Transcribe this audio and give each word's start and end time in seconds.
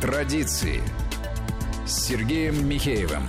Традиции 0.00 0.82
с 1.86 2.06
Сергеем 2.06 2.66
Михеевым. 2.66 3.22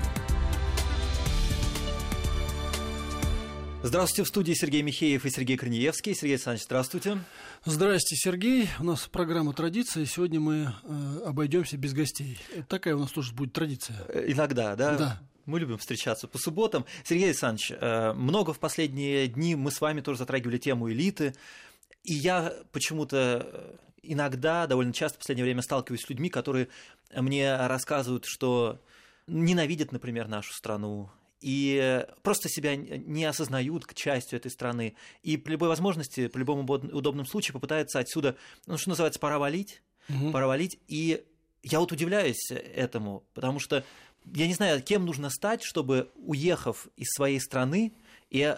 Здравствуйте, 3.83 4.23
в 4.23 4.27
студии 4.29 4.53
Сергей 4.53 4.81
Михеев 4.81 5.25
и 5.25 5.29
Сергей 5.29 5.57
Корнеевский. 5.57 6.15
Сергей 6.15 6.35
Александрович, 6.35 6.63
здравствуйте. 6.63 7.17
Здравствуйте, 7.65 8.15
Сергей. 8.15 8.69
У 8.79 8.85
нас 8.85 9.05
программа 9.11 9.51
«Традиция». 9.51 10.05
Сегодня 10.05 10.39
мы 10.39 10.73
э, 10.83 11.19
обойдемся 11.25 11.75
без 11.75 11.91
гостей. 11.91 12.39
Это 12.55 12.63
такая 12.63 12.95
у 12.95 12.99
нас 12.99 13.11
тоже 13.11 13.33
будет 13.33 13.51
традиция. 13.51 13.97
Э, 14.07 14.23
иногда, 14.27 14.77
да? 14.77 14.97
Да. 14.97 15.21
Мы 15.45 15.59
любим 15.59 15.77
встречаться 15.77 16.29
по 16.29 16.37
субботам. 16.37 16.85
Сергей 17.03 17.25
Александрович, 17.25 17.73
э, 17.77 18.13
много 18.13 18.53
в 18.53 18.59
последние 18.59 19.27
дни 19.27 19.55
мы 19.57 19.71
с 19.71 19.81
вами 19.81 19.99
тоже 19.99 20.19
затрагивали 20.19 20.57
тему 20.57 20.89
элиты. 20.89 21.35
И 22.05 22.13
я 22.13 22.53
почему-то 22.71 23.45
э, 23.51 23.75
иногда, 24.03 24.67
довольно 24.67 24.93
часто 24.93 25.17
в 25.17 25.19
последнее 25.19 25.45
время 25.45 25.61
сталкиваюсь 25.61 26.03
с 26.03 26.09
людьми, 26.09 26.29
которые 26.29 26.67
мне 27.15 27.55
рассказывают, 27.67 28.25
что 28.25 28.79
ненавидят, 29.27 29.91
например, 29.91 30.27
нашу 30.27 30.53
страну, 30.53 31.09
и 31.41 32.05
просто 32.21 32.49
себя 32.49 32.75
не 32.75 33.25
осознают 33.25 33.85
к 33.85 33.93
частью 33.95 34.37
этой 34.37 34.51
страны. 34.51 34.95
И 35.23 35.37
при 35.37 35.53
любой 35.53 35.69
возможности, 35.69 36.27
при 36.27 36.39
любом 36.39 36.69
удобном 36.69 37.25
случае 37.25 37.53
попытаются 37.53 37.99
отсюда, 37.99 38.35
ну, 38.67 38.77
что 38.77 38.89
называется, 38.89 39.19
пора 39.19 39.39
валить, 39.39 39.81
угу. 40.07 40.31
пора 40.31 40.47
валить. 40.47 40.79
И 40.87 41.23
я 41.63 41.79
вот 41.79 41.91
удивляюсь 41.91 42.51
этому, 42.51 43.23
потому 43.33 43.59
что 43.59 43.83
я 44.33 44.47
не 44.47 44.53
знаю, 44.53 44.83
кем 44.83 45.05
нужно 45.05 45.31
стать, 45.31 45.63
чтобы, 45.63 46.11
уехав 46.15 46.87
из 46.95 47.07
своей 47.09 47.39
страны 47.39 47.93
и 48.29 48.55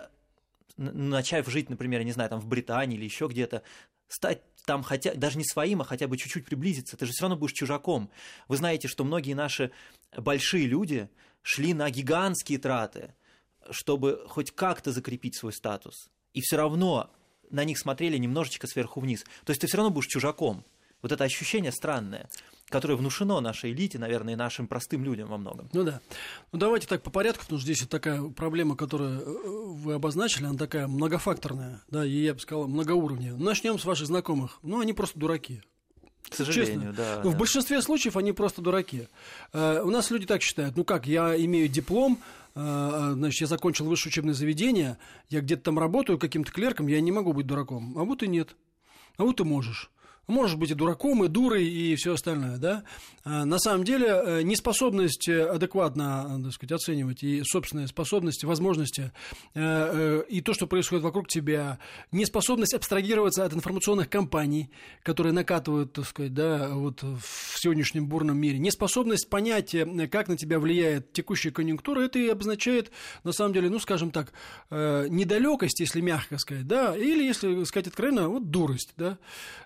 начав 0.76 1.48
жить, 1.48 1.70
например, 1.70 2.02
я 2.02 2.06
не 2.06 2.12
знаю, 2.12 2.30
там 2.30 2.42
в 2.42 2.48
Британии 2.48 2.98
или 2.98 3.06
еще 3.06 3.28
где-то, 3.28 3.64
стать 4.10 4.42
там 4.66 4.84
хотя 4.84 5.14
даже 5.14 5.38
не 5.38 5.46
своим, 5.46 5.82
а 5.82 5.86
хотя 5.86 6.08
бы 6.08 6.18
чуть-чуть 6.18 6.46
приблизиться, 6.46 6.98
ты 6.98 7.06
же 7.06 7.12
все 7.12 7.24
равно 7.24 7.38
будешь 7.38 7.54
чужаком. 7.54 8.10
Вы 8.48 8.58
знаете, 8.58 8.88
что 8.88 9.04
многие 9.04 9.34
наши 9.34 9.72
большие 10.16 10.68
люди 10.68 11.10
шли 11.42 11.74
на 11.74 11.90
гигантские 11.90 12.60
траты, 12.60 13.14
чтобы 13.70 14.26
хоть 14.28 14.52
как-то 14.52 14.92
закрепить 14.92 15.36
свой 15.36 15.54
статус. 15.54 16.10
И 16.34 16.42
все 16.42 16.58
равно 16.58 17.12
на 17.50 17.64
них 17.66 17.78
смотрели 17.78 18.18
немножечко 18.18 18.68
сверху 18.68 19.00
вниз. 19.00 19.24
То 19.46 19.52
есть 19.52 19.62
ты 19.62 19.68
все 19.68 19.78
равно 19.78 19.92
будешь 19.92 20.08
чужаком. 20.08 20.66
Вот 21.04 21.12
это 21.12 21.26
ощущение 21.26 21.74
странное, 21.74 22.30
которое 22.70 22.96
внушено 22.96 23.42
нашей 23.42 23.74
элите, 23.74 24.00
наверное, 24.00 24.34
и 24.34 24.38
нашим 24.38 24.68
простым 24.68 25.04
людям 25.04 25.28
во 25.28 25.38
многом. 25.38 25.70
Ну 25.74 25.84
да. 25.84 26.00
Ну 26.54 26.58
давайте 26.58 26.88
так 26.88 27.04
по 27.04 27.12
порядку, 27.12 27.44
потому 27.44 27.60
что 27.60 27.66
здесь 27.66 27.82
вот 27.82 27.90
такая 27.90 28.24
проблема, 28.30 28.78
которую 28.78 29.20
э, 29.20 29.74
вы 29.74 29.94
обозначили, 29.94 30.46
она 30.46 30.58
такая 30.58 30.88
многофакторная, 30.88 31.82
да, 31.90 32.06
и 32.06 32.24
я 32.24 32.34
бы 32.34 32.40
сказал, 32.40 32.68
многоуровневая. 32.70 33.38
Начнем 33.38 33.78
с 33.78 33.84
ваших 33.84 34.08
знакомых. 34.08 34.60
Ну, 34.64 34.80
они 34.80 34.94
просто 34.94 35.20
дураки. 35.20 35.62
К 36.30 36.36
сожалению, 36.36 36.92
Честно. 36.92 36.94
да. 36.94 37.22
Ну, 37.22 37.32
да. 37.32 37.36
В 37.36 37.38
большинстве 37.38 37.82
случаев 37.82 38.16
они 38.16 38.32
просто 38.32 38.62
дураки. 38.62 39.10
Э, 39.52 39.82
у 39.84 39.90
нас 39.90 40.10
люди 40.10 40.26
так 40.26 40.42
считают. 40.42 40.78
Ну 40.78 40.86
как, 40.86 41.06
я 41.06 41.36
имею 41.36 41.68
диплом, 41.68 42.18
э, 42.56 43.12
значит, 43.14 43.42
я 43.42 43.48
закончил 43.48 43.86
высшее 43.88 44.10
учебное 44.10 44.34
заведение, 44.34 44.98
я 45.30 45.42
где-то 45.42 45.64
там 45.64 45.80
работаю 45.80 46.18
каким-то 46.18 46.54
клерком, 46.54 46.88
я 46.88 47.02
не 47.02 47.12
могу 47.12 47.34
быть 47.34 47.46
дураком. 47.46 47.98
А 47.98 48.06
вот 48.06 48.24
и 48.24 48.28
нет. 48.30 48.56
А 49.18 49.24
вот 49.24 49.42
и 49.42 49.44
можешь. 49.44 49.92
Можешь 50.28 50.56
быть 50.56 50.72
и 50.72 50.74
дураком, 50.74 51.26
и 51.26 51.28
дурой, 51.28 51.68
и 51.68 51.96
все 51.96 52.14
остальное, 52.14 52.58
да. 52.58 52.84
А, 53.26 53.44
на 53.44 53.60
самом 53.60 53.84
деле, 53.84 54.08
э, 54.08 54.42
неспособность 54.42 55.28
э, 55.28 55.46
адекватно, 55.46 56.38
э, 56.40 56.44
так 56.44 56.54
сказать, 56.54 56.72
оценивать 56.72 57.24
и 57.24 57.42
собственные 57.44 57.88
способности, 57.88 58.46
возможности, 58.46 59.12
и 59.54 60.42
то, 60.44 60.54
что 60.54 60.68
происходит 60.68 61.04
вокруг 61.04 61.28
тебя, 61.28 61.80
неспособность 62.12 62.74
абстрагироваться 62.74 63.46
от 63.46 63.54
информационных 63.54 64.10
кампаний, 64.10 64.70
которые 65.04 65.34
накатывают, 65.34 65.94
так 65.94 66.06
сказать, 66.06 66.34
да, 66.34 66.70
вот 66.70 67.02
в 67.04 67.60
сегодняшнем 67.60 68.08
бурном 68.08 68.38
мире, 68.38 68.60
неспособность 68.60 69.30
понять, 69.30 69.76
как 70.12 70.28
на 70.28 70.38
тебя 70.38 70.60
влияет 70.60 71.14
текущая 71.14 71.52
конъюнктура, 71.52 72.02
это 72.02 72.20
и 72.20 72.28
обозначает, 72.28 72.92
на 73.24 73.32
самом 73.32 73.54
деле, 73.54 73.70
ну, 73.70 73.80
скажем 73.80 74.12
так, 74.12 74.34
недалекость, 74.70 75.80
если 75.80 76.02
мягко 76.02 76.38
сказать, 76.38 76.68
да, 76.68 76.96
или, 76.96 77.24
если 77.24 77.64
сказать 77.64 77.88
откровенно, 77.88 78.30
вот 78.30 78.50
дурость, 78.50 78.94
да. 78.98 79.18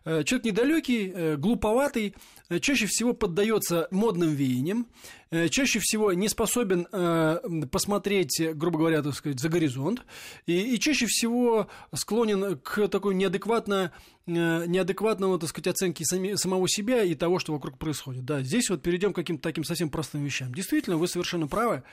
Человек 0.04 0.44
недалекий, 0.48 1.12
э, 1.14 1.36
глуповатый, 1.38 2.16
э, 2.50 2.60
чаще 2.60 2.86
всего 2.88 3.14
поддается 3.14 3.88
модным 3.92 4.34
веяниям, 4.34 4.88
чаще 5.50 5.80
всего 5.80 6.14
не 6.14 6.30
способен 6.30 6.88
э, 6.92 7.40
посмотреть, 7.72 8.42
грубо 8.54 8.80
говоря, 8.80 9.02
так 9.02 9.14
сказать, 9.16 9.40
за 9.40 9.50
горизонт, 9.50 10.04
и, 10.46 10.76
и 10.76 10.80
чаще 10.80 11.06
всего 11.08 11.68
склонен 11.94 12.58
к 12.60 12.88
такой 12.88 13.16
неадекватно 13.16 13.92
э, 14.26 14.66
неадекватного, 14.66 15.40
так 15.40 15.50
сказать, 15.50 15.68
оценки 15.68 16.04
сами, 16.04 16.36
самого 16.36 16.68
себя 16.70 17.04
и 17.04 17.16
того, 17.16 17.40
что 17.40 17.54
вокруг 17.54 17.78
происходит. 17.78 18.26
Да, 18.26 18.42
здесь 18.42 18.70
вот 18.70 18.82
перейдем 18.82 19.14
к 19.14 19.18
каким-то 19.18 19.44
таким 19.44 19.64
совсем 19.64 19.90
простым 19.90 20.24
вещам. 20.24 20.54
Действительно, 20.54 20.98
вы 20.98 21.08
совершенно 21.08 21.48
правы. 21.48 21.84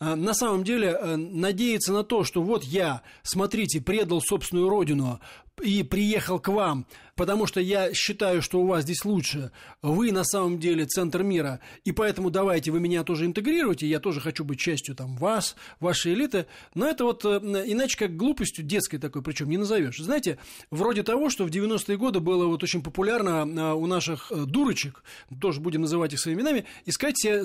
На 0.00 0.34
самом 0.34 0.64
деле, 0.64 0.98
надеяться 1.16 1.92
на 1.92 2.04
то, 2.04 2.24
что 2.24 2.42
вот 2.42 2.64
я, 2.64 3.02
смотрите, 3.22 3.80
предал 3.80 4.20
собственную 4.20 4.68
родину 4.68 5.20
и 5.62 5.82
приехал 5.82 6.40
к 6.40 6.48
вам, 6.48 6.86
потому 7.16 7.46
что 7.46 7.60
я 7.60 7.94
считаю, 7.94 8.42
что 8.42 8.60
у 8.60 8.66
вас 8.66 8.84
здесь 8.84 9.04
лучше, 9.04 9.52
вы 9.82 10.10
на 10.12 10.24
самом 10.24 10.58
деле 10.58 10.84
центр 10.84 11.22
мира, 11.22 11.60
и 11.84 11.92
поэтому 11.92 12.30
давайте 12.30 12.70
вы 12.74 12.80
меня 12.80 13.04
тоже 13.04 13.24
интегрируете, 13.24 13.86
я 13.86 14.00
тоже 14.00 14.20
хочу 14.20 14.44
быть 14.44 14.58
частью 14.58 14.96
там 14.96 15.16
вас, 15.16 15.54
вашей 15.78 16.12
элиты, 16.12 16.46
но 16.74 16.88
это 16.88 17.04
вот 17.04 17.24
э, 17.24 17.38
иначе 17.66 17.96
как 17.96 18.16
глупостью 18.16 18.64
детской 18.64 18.98
такой, 18.98 19.22
причем 19.22 19.48
не 19.48 19.56
назовешь. 19.56 19.98
Знаете, 19.98 20.38
вроде 20.72 21.04
того, 21.04 21.30
что 21.30 21.44
в 21.44 21.50
90-е 21.50 21.96
годы 21.96 22.18
было 22.18 22.46
вот 22.46 22.64
очень 22.64 22.82
популярно 22.82 23.46
э, 23.46 23.74
у 23.74 23.86
наших 23.86 24.32
э, 24.32 24.44
дурочек, 24.44 25.04
тоже 25.40 25.60
будем 25.60 25.82
называть 25.82 26.14
их 26.14 26.18
своими 26.18 26.40
именами, 26.40 26.64
искать 26.84 27.16
себе 27.16 27.42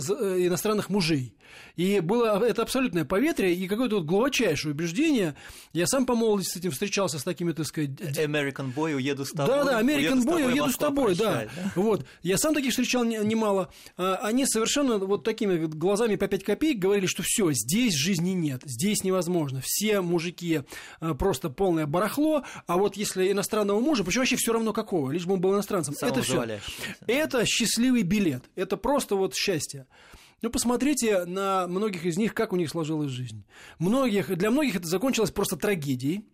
иностранных 0.48 0.90
мужей. 0.90 1.36
И 1.76 2.00
было 2.00 2.44
это 2.44 2.64
абсолютное 2.64 3.06
поветрие 3.06 3.54
и 3.54 3.68
какое-то 3.68 3.98
вот 3.98 4.06
глубочайшее 4.06 4.74
убеждение. 4.74 5.36
Я 5.74 5.88
сам 5.88 6.06
по 6.06 6.16
молодости 6.16 6.54
с 6.54 6.56
этим 6.58 6.72
встречался, 6.72 7.20
с 7.20 7.24
такими, 7.24 7.52
так 7.52 7.66
сказать... 7.66 7.92
American 7.92 8.74
Boy, 8.74 8.96
уеду 8.96 9.26
с 9.26 9.32
тобой. 9.32 9.56
Да, 9.56 9.64
да, 9.64 9.82
American 9.82 10.24
Boy, 10.24 10.46
уеду 10.46 10.70
с 10.70 10.78
тобой, 10.78 11.16
да. 11.16 11.46
да. 11.56 11.72
Вот. 11.76 12.06
Я 12.24 12.38
сам 12.38 12.54
таких 12.54 12.72
встречал 12.72 13.04
немало. 13.04 13.72
А, 13.98 14.16
они 14.24 14.46
совершенно 14.46 14.98
вот 14.98 15.19
вот 15.20 15.26
такими 15.26 15.66
глазами 15.66 16.16
по 16.16 16.28
5 16.28 16.44
копеек 16.44 16.80
говорили, 16.80 17.06
что 17.06 17.24
все, 17.24 17.52
здесь 17.52 17.94
жизни 17.94 18.32
нет, 18.32 18.62
здесь 18.66 19.04
невозможно. 19.04 19.62
Все 19.64 20.02
мужики 20.02 20.62
э, 21.02 21.14
просто 21.14 21.50
полное 21.50 21.86
барахло, 21.86 22.44
а 22.68 22.78
вот 22.78 22.96
если 22.96 23.32
иностранного 23.32 23.80
мужа, 23.80 24.04
почему 24.04 24.22
вообще 24.22 24.38
все 24.38 24.54
равно 24.54 24.74
какого, 24.74 25.12
лишь 25.12 25.26
бы 25.26 25.34
он 25.34 25.42
был 25.42 25.54
иностранцем. 25.54 25.94
это 26.02 26.22
все. 26.22 26.60
Это 27.06 27.46
счастливый 27.46 28.04
билет. 28.04 28.46
Это 28.56 28.78
просто 28.78 29.16
вот 29.16 29.36
счастье. 29.36 29.86
Ну, 30.42 30.50
посмотрите 30.50 31.26
на 31.26 31.68
многих 31.68 32.06
из 32.06 32.18
них, 32.18 32.34
как 32.34 32.54
у 32.54 32.56
них 32.56 32.70
сложилась 32.70 33.12
жизнь. 33.12 33.44
Многих, 33.78 34.36
для 34.38 34.52
многих 34.52 34.78
это 34.78 34.88
закончилось 34.88 35.32
просто 35.32 35.58
трагедией. 35.58 36.26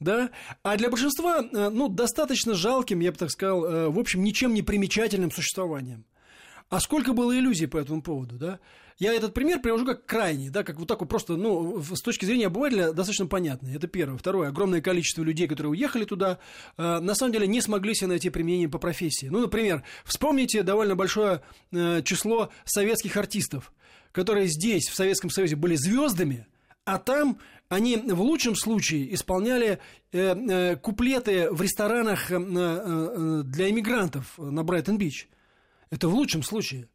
Да? 0.00 0.30
А 0.62 0.78
для 0.78 0.88
большинства, 0.88 1.42
э, 1.42 1.68
ну, 1.68 1.88
достаточно 1.88 2.54
жалким, 2.54 3.00
я 3.00 3.12
бы 3.12 3.18
так 3.18 3.30
сказал, 3.30 3.64
э, 3.66 3.88
в 3.90 3.98
общем, 3.98 4.24
ничем 4.24 4.54
не 4.54 4.62
примечательным 4.62 5.30
существованием. 5.30 6.06
А 6.70 6.78
сколько 6.78 7.12
было 7.12 7.36
иллюзий 7.36 7.66
по 7.66 7.78
этому 7.78 8.00
поводу, 8.00 8.36
да? 8.36 8.60
Я 8.96 9.12
этот 9.12 9.34
пример 9.34 9.60
привожу 9.60 9.84
как 9.84 10.06
крайний, 10.06 10.50
да, 10.50 10.62
как 10.62 10.78
вот 10.78 10.86
так 10.86 11.00
вот 11.00 11.08
просто, 11.08 11.36
ну, 11.36 11.82
с 11.82 12.00
точки 12.00 12.26
зрения 12.26 12.46
обывателя 12.46 12.92
достаточно 12.92 13.26
понятный. 13.26 13.74
Это 13.74 13.88
первое. 13.88 14.16
Второе. 14.16 14.50
Огромное 14.50 14.80
количество 14.80 15.22
людей, 15.22 15.48
которые 15.48 15.72
уехали 15.72 16.04
туда, 16.04 16.38
э, 16.76 17.00
на 17.00 17.14
самом 17.16 17.32
деле 17.32 17.48
не 17.48 17.60
смогли 17.60 17.94
себе 17.94 18.08
найти 18.08 18.30
применение 18.30 18.68
по 18.68 18.78
профессии. 18.78 19.26
Ну, 19.26 19.40
например, 19.40 19.82
вспомните 20.04 20.62
довольно 20.62 20.94
большое 20.94 21.42
э, 21.72 22.02
число 22.04 22.50
советских 22.64 23.16
артистов, 23.16 23.72
которые 24.12 24.46
здесь, 24.46 24.88
в 24.88 24.94
Советском 24.94 25.30
Союзе, 25.30 25.56
были 25.56 25.74
звездами, 25.74 26.46
а 26.84 26.98
там 26.98 27.38
они 27.68 27.96
в 27.96 28.20
лучшем 28.20 28.54
случае 28.54 29.12
исполняли 29.14 29.80
э, 30.12 30.34
э, 30.34 30.76
куплеты 30.76 31.50
в 31.50 31.60
ресторанах 31.62 32.30
э, 32.30 32.36
э, 32.38 33.42
для 33.44 33.70
иммигрантов 33.70 34.38
на 34.38 34.62
Брайтон-Бич– 34.62 35.28
это 35.90 36.08
в 36.08 36.14
лучшем 36.14 36.42
случае. 36.42 36.88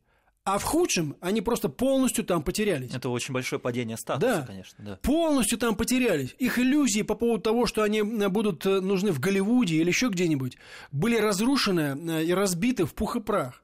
А 0.45 0.59
в 0.59 0.63
худшем 0.63 1.17
они 1.21 1.41
просто 1.41 1.69
полностью 1.69 2.23
там 2.23 2.43
потерялись. 2.43 2.93
Это 2.93 3.09
очень 3.09 3.33
большое 3.33 3.59
падение 3.59 3.97
статуса, 3.97 4.41
да, 4.41 4.45
конечно. 4.45 4.85
Да. 4.85 4.95
Полностью 4.97 5.57
там 5.57 5.75
потерялись. 5.75 6.35
Их 6.37 6.59
иллюзии 6.59 7.01
по 7.01 7.15
поводу 7.15 7.41
того, 7.41 7.65
что 7.65 7.81
они 7.81 8.01
э, 8.01 8.29
будут 8.29 8.63
э, 8.63 8.79
нужны 8.79 9.11
в 9.11 9.19
Голливуде 9.19 9.77
или 9.77 9.87
еще 9.87 10.09
где-нибудь, 10.09 10.57
были 10.91 11.17
разрушены 11.17 11.97
э, 11.97 12.25
и 12.25 12.31
разбиты 12.31 12.85
в 12.85 12.93
пух 12.93 13.15
и 13.15 13.21
прах. 13.21 13.63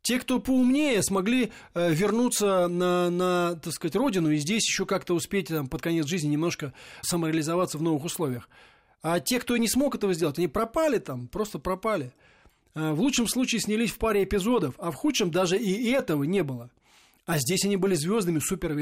Те, 0.00 0.18
кто 0.18 0.38
поумнее, 0.38 1.02
смогли 1.02 1.50
вернуться 1.74 2.68
на, 2.68 3.10
на 3.10 3.56
так 3.56 3.72
сказать, 3.72 3.96
родину 3.96 4.30
и 4.30 4.36
здесь 4.36 4.64
еще 4.64 4.86
как-то 4.86 5.14
успеть 5.14 5.48
там, 5.48 5.66
под 5.66 5.82
конец 5.82 6.06
жизни 6.06 6.28
немножко 6.28 6.72
самореализоваться 7.02 7.76
в 7.76 7.82
новых 7.82 8.04
условиях. 8.04 8.48
А 9.02 9.18
те, 9.18 9.40
кто 9.40 9.56
не 9.56 9.68
смог 9.68 9.96
этого 9.96 10.14
сделать, 10.14 10.38
они 10.38 10.46
пропали 10.46 10.98
там, 10.98 11.26
просто 11.26 11.58
пропали. 11.58 12.12
Э, 12.76 12.92
в 12.92 13.00
лучшем 13.00 13.26
случае 13.26 13.60
снялись 13.60 13.90
в 13.90 13.98
паре 13.98 14.24
эпизодов, 14.24 14.74
а 14.78 14.90
в 14.90 14.94
худшем 14.94 15.30
даже 15.30 15.56
и 15.56 15.90
этого 15.90 16.24
не 16.24 16.42
было. 16.42 16.70
А 17.24 17.38
здесь 17.38 17.64
они 17.64 17.76
были 17.76 17.94
звездами 17.94 18.38
супер. 18.38 18.76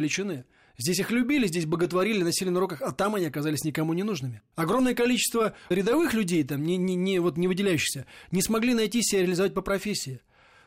Здесь 0.76 0.98
их 0.98 1.12
любили, 1.12 1.46
здесь 1.46 1.64
боготворили, 1.64 2.24
носили 2.24 2.48
на 2.48 2.58
руках, 2.58 2.82
а 2.82 2.90
там 2.90 3.14
они 3.14 3.26
оказались 3.26 3.62
никому 3.62 3.94
не 3.94 4.02
нужными. 4.02 4.42
Огромное 4.56 4.94
количество 4.94 5.54
рядовых 5.68 6.12
людей, 6.12 6.42
там, 6.42 6.64
не, 6.64 6.76
не, 6.76 6.96
не, 6.96 7.20
вот 7.20 7.36
не 7.36 7.46
выделяющихся, 7.46 8.06
не 8.32 8.42
смогли 8.42 8.74
найти 8.74 9.00
себя 9.00 9.20
реализовать 9.20 9.54
по 9.54 9.62
профессии. 9.62 10.20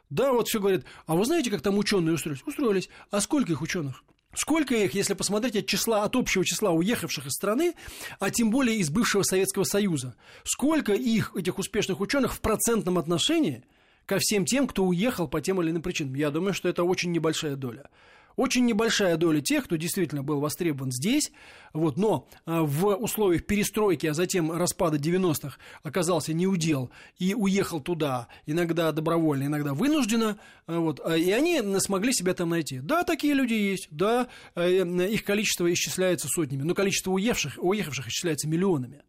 Да, 0.09 0.31
вот 0.31 0.47
все 0.47 0.61
говорят, 0.61 0.85
а 1.05 1.15
вы 1.15 1.25
знаете, 1.25 1.51
как 1.51 1.61
там 1.61 1.77
ученые 1.77 2.13
устроились? 2.13 2.43
Устроились. 2.43 2.89
А 3.11 3.19
сколько 3.19 3.51
их 3.51 3.61
ученых? 3.61 4.05
Сколько 4.37 4.75
их, 4.75 4.93
если 4.93 5.15
посмотреть 5.15 5.55
от 5.55 5.65
числа, 5.65 6.03
от 6.03 6.15
общего 6.15 6.45
числа 6.45 6.69
уехавших 6.69 7.25
из 7.25 7.31
страны, 7.31 7.73
а 8.19 8.29
тем 8.29 8.51
более 8.51 8.77
из 8.77 8.91
бывшего 8.91 9.23
Советского 9.23 9.63
Союза, 9.63 10.13
сколько 10.43 10.93
их, 10.93 11.31
этих 11.35 11.57
успешных 11.57 11.99
ученых 11.99 12.35
в 12.35 12.39
процентном 12.39 12.99
отношении 12.99 13.63
ко 14.05 14.19
всем 14.19 14.45
тем, 14.45 14.67
кто 14.67 14.85
уехал 14.85 15.27
по 15.27 15.41
тем 15.41 15.59
или 15.59 15.71
иным 15.71 15.81
причинам? 15.81 16.13
Я 16.13 16.29
думаю, 16.29 16.53
что 16.53 16.69
это 16.69 16.83
очень 16.83 17.11
небольшая 17.11 17.55
доля. 17.55 17.89
Очень 18.37 18.65
небольшая 18.65 19.17
доля 19.17 19.41
тех, 19.41 19.65
кто 19.65 19.77
действительно 19.77 20.21
был 20.21 20.39
востребован 20.39 20.91
здесь, 20.91 21.31
вот, 21.73 21.97
но 21.97 22.29
а, 22.45 22.61
в 22.61 22.95
условиях 22.95 23.47
перестройки, 23.47 24.05
а 24.05 24.13
затем 24.13 24.51
распада 24.51 24.97
90-х 24.97 25.57
оказался 25.81 26.33
неудел 26.33 26.91
и 27.17 27.33
уехал 27.33 27.81
туда, 27.81 28.27
иногда 28.45 28.91
добровольно, 28.91 29.45
иногда 29.45 29.73
вынужденно, 29.73 30.37
а, 30.67 30.79
вот, 30.79 31.01
а, 31.03 31.17
и 31.17 31.31
они 31.31 31.63
смогли 31.79 32.13
себя 32.13 32.35
там 32.35 32.49
найти. 32.49 32.79
Да, 32.79 33.03
такие 33.03 33.33
люди 33.33 33.55
есть, 33.55 33.87
да, 33.89 34.27
их 34.55 35.23
количество 35.23 35.73
исчисляется 35.73 36.27
сотнями, 36.27 36.61
но 36.61 36.75
количество 36.75 37.09
уехавших, 37.09 37.57
уехавших 37.57 38.07
исчисляется 38.07 38.47
миллионами. 38.47 39.01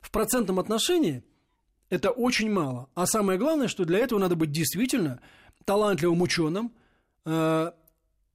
В 0.00 0.12
процентном 0.12 0.60
отношении 0.60 1.24
это 1.88 2.10
очень 2.10 2.52
мало. 2.52 2.88
А 2.94 3.06
самое 3.06 3.40
главное, 3.40 3.66
что 3.66 3.84
для 3.84 3.98
этого 3.98 4.20
надо 4.20 4.36
быть 4.36 4.52
действительно 4.52 5.20
талантливым 5.64 6.22
ученым, 6.22 6.72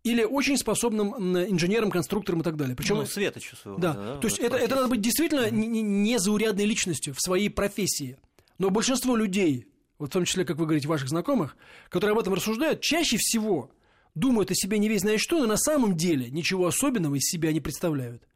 или 0.05 0.23
очень 0.23 0.55
способным 0.55 1.15
инженером, 1.35 1.89
конструктором 1.89 2.41
и 2.41 2.43
так 2.43 2.55
далее. 2.57 2.75
Причем, 2.75 2.97
ну, 2.97 3.07
светочу 3.07 3.55
своего. 3.55 3.79
Да, 3.79 3.93
да 3.93 4.17
то 4.17 4.27
есть 4.27 4.37
это, 4.37 4.55
это 4.55 4.75
надо 4.75 4.87
быть 4.87 5.01
действительно 5.01 5.49
незаурядной 5.49 6.65
личностью 6.65 7.15
в 7.15 7.19
своей 7.19 7.49
профессии. 7.49 8.19
Но 8.59 8.69
большинство 8.69 9.15
людей, 9.15 9.67
вот 9.97 10.11
в 10.11 10.13
том 10.13 10.25
числе, 10.25 10.45
как 10.45 10.57
вы 10.57 10.65
говорите, 10.65 10.87
ваших 10.87 11.09
знакомых, 11.09 11.57
которые 11.89 12.13
об 12.13 12.19
этом 12.19 12.35
рассуждают, 12.35 12.81
чаще 12.81 13.17
всего 13.17 13.71
думают 14.13 14.51
о 14.51 14.55
себе 14.55 14.77
не 14.77 14.89
весь 14.89 15.01
знает 15.01 15.19
что, 15.21 15.39
но 15.39 15.47
на 15.47 15.57
самом 15.57 15.97
деле 15.97 16.29
ничего 16.29 16.67
особенного 16.67 17.15
из 17.15 17.23
себя 17.23 17.51
не 17.51 17.59
представляют. 17.59 18.27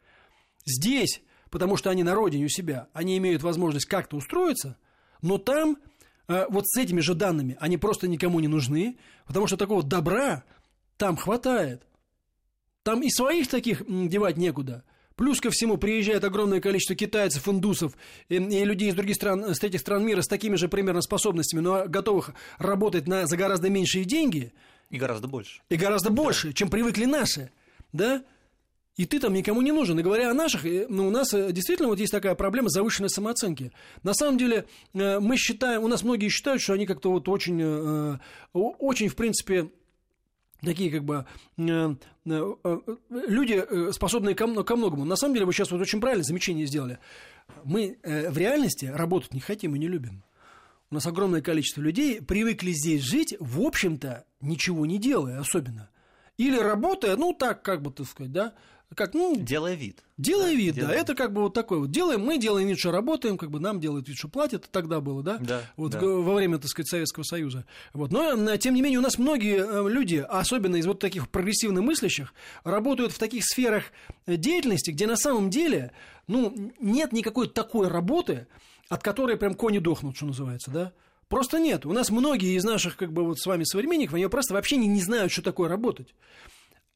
Здесь, 0.65 1.21
потому 1.51 1.77
что 1.77 1.91
они 1.91 2.01
на 2.01 2.15
родине 2.15 2.45
у 2.45 2.49
себя, 2.49 2.87
они 2.93 3.15
имеют 3.19 3.43
возможность 3.43 3.85
как-то 3.85 4.17
устроиться, 4.17 4.75
но 5.21 5.37
там 5.37 5.77
э, 6.27 6.47
вот 6.49 6.67
с 6.67 6.75
этими 6.79 7.01
же 7.01 7.13
данными 7.13 7.57
они 7.59 7.77
просто 7.77 8.07
никому 8.07 8.39
не 8.39 8.47
нужны, 8.47 8.97
потому 9.27 9.45
что 9.45 9.55
такого 9.55 9.83
добра 9.83 10.43
там 10.99 11.15
хватает. 11.15 11.81
Там 12.83 13.01
и 13.01 13.09
своих 13.09 13.47
таких 13.47 13.83
девать 13.87 14.37
некуда. 14.37 14.83
Плюс 15.15 15.41
ко 15.41 15.49
всему 15.49 15.77
приезжает 15.77 16.23
огромное 16.23 16.61
количество 16.61 16.95
китайцев, 16.95 17.47
индусов 17.47 17.93
и, 18.29 18.35
и 18.35 18.65
людей 18.65 18.89
из 18.89 18.95
других 18.95 19.15
стран, 19.15 19.53
с 19.55 19.59
третьих 19.59 19.81
стран 19.81 20.05
мира 20.05 20.21
с 20.21 20.27
такими 20.27 20.55
же 20.55 20.69
примерно 20.69 21.01
способностями, 21.01 21.61
но 21.61 21.85
готовых 21.87 22.31
работать 22.57 23.07
на, 23.07 23.25
за 23.27 23.35
гораздо 23.37 23.69
меньшие 23.69 24.05
деньги. 24.05 24.53
И 24.89 24.97
гораздо 24.97 25.27
больше. 25.27 25.61
И 25.69 25.75
гораздо 25.75 26.09
больше, 26.09 26.47
да. 26.47 26.53
чем 26.53 26.69
привыкли 26.69 27.05
наши. 27.05 27.51
Да? 27.93 28.23
И 28.97 29.05
ты 29.05 29.19
там 29.19 29.33
никому 29.33 29.61
не 29.61 29.71
нужен. 29.71 29.97
И 29.99 30.03
говоря 30.03 30.31
о 30.31 30.33
наших, 30.33 30.63
ну, 30.89 31.07
у 31.07 31.11
нас 31.11 31.33
э, 31.33 31.51
действительно 31.53 31.87
вот 31.87 31.99
есть 31.99 32.11
такая 32.11 32.35
проблема 32.35 32.69
завышенной 32.69 33.09
самооценки. 33.09 33.71
На 34.03 34.13
самом 34.13 34.37
деле, 34.37 34.65
э, 34.93 35.19
мы 35.19 35.37
считаем, 35.37 35.83
у 35.83 35.87
нас 35.87 36.03
многие 36.03 36.27
считают, 36.27 36.61
что 36.61 36.73
они 36.73 36.85
как-то 36.85 37.11
вот 37.11 37.29
очень, 37.29 37.61
э, 37.61 38.17
очень, 38.53 39.07
в 39.07 39.15
принципе, 39.15 39.69
такие 40.61 40.91
как 40.91 41.03
бы 41.03 41.25
э, 41.57 41.95
э, 42.25 42.55
э, 42.63 42.79
люди, 43.09 43.91
способные 43.91 44.35
ко, 44.35 44.47
многому. 44.47 45.05
На 45.05 45.15
самом 45.15 45.33
деле, 45.33 45.45
вы 45.45 45.53
сейчас 45.53 45.71
вот 45.71 45.81
очень 45.81 46.01
правильное 46.01 46.23
замечание 46.23 46.65
сделали. 46.65 46.99
Мы 47.63 47.97
в 48.03 48.37
реальности 48.37 48.85
работать 48.85 49.33
не 49.33 49.39
хотим 49.39 49.75
и 49.75 49.79
не 49.79 49.87
любим. 49.87 50.23
У 50.91 50.95
нас 50.95 51.05
огромное 51.05 51.41
количество 51.41 51.81
людей 51.81 52.21
привыкли 52.21 52.71
здесь 52.71 53.01
жить, 53.01 53.35
в 53.39 53.61
общем-то, 53.61 54.25
ничего 54.41 54.85
не 54.85 54.97
делая 54.97 55.39
особенно. 55.39 55.89
Или 56.37 56.57
работая, 56.57 57.15
ну 57.15 57.33
так, 57.33 57.61
как 57.63 57.81
бы, 57.81 57.91
так 57.91 58.07
сказать, 58.07 58.31
да, 58.31 58.53
как, 58.95 59.13
ну... 59.13 59.35
Делая 59.35 59.75
вид. 59.75 60.03
Делая 60.17 60.51
да, 60.51 60.53
вид, 60.53 60.75
делаем. 60.75 60.93
да. 60.93 60.99
Это 60.99 61.15
как 61.15 61.31
бы 61.31 61.43
вот 61.43 61.53
такой 61.53 61.79
вот. 61.79 61.91
Делаем, 61.91 62.21
мы 62.21 62.37
делаем 62.37 62.67
вид, 62.67 62.79
что 62.79 62.91
работаем, 62.91 63.37
как 63.37 63.51
бы 63.51 63.59
нам 63.59 63.79
делают 63.79 64.07
вид, 64.07 64.17
что 64.17 64.27
платят. 64.27 64.67
Тогда 64.71 64.99
было, 64.99 65.21
да? 65.21 65.37
Да. 65.37 65.61
Вот 65.77 65.91
да. 65.91 65.99
во 66.01 66.33
время, 66.33 66.57
так 66.57 66.69
сказать, 66.69 66.89
Советского 66.89 67.23
Союза. 67.23 67.65
Вот. 67.93 68.11
Но, 68.11 68.57
тем 68.57 68.73
не 68.73 68.81
менее, 68.81 68.99
у 68.99 69.03
нас 69.03 69.17
многие 69.19 69.59
э, 69.59 69.89
люди, 69.89 70.25
особенно 70.27 70.77
из 70.77 70.87
вот 70.87 70.99
таких 70.99 71.29
прогрессивно 71.29 71.81
мыслящих, 71.81 72.33
работают 72.63 73.11
в 73.11 73.19
таких 73.19 73.45
сферах 73.45 73.85
э, 74.25 74.37
деятельности, 74.37 74.89
где 74.91 75.05
на 75.05 75.17
самом 75.17 75.51
деле, 75.51 75.91
ну, 76.27 76.73
нет 76.79 77.13
никакой 77.13 77.47
такой 77.47 77.87
работы, 77.89 78.47
от 78.89 79.03
которой 79.03 79.37
прям 79.37 79.53
кони 79.53 79.77
дохнут, 79.77 80.15
что 80.15 80.25
называется, 80.25 80.71
да? 80.71 80.93
Просто 81.27 81.59
нет. 81.59 81.85
У 81.85 81.93
нас 81.93 82.09
многие 82.09 82.57
из 82.57 82.63
наших, 82.63 82.97
как 82.97 83.13
бы, 83.13 83.23
вот 83.23 83.39
с 83.39 83.45
вами 83.45 83.63
современников, 83.63 84.15
они 84.15 84.25
просто 84.27 84.55
вообще 84.55 84.77
не, 84.77 84.87
не 84.87 84.99
знают, 84.99 85.31
что 85.31 85.43
такое 85.43 85.69
работать. 85.69 86.15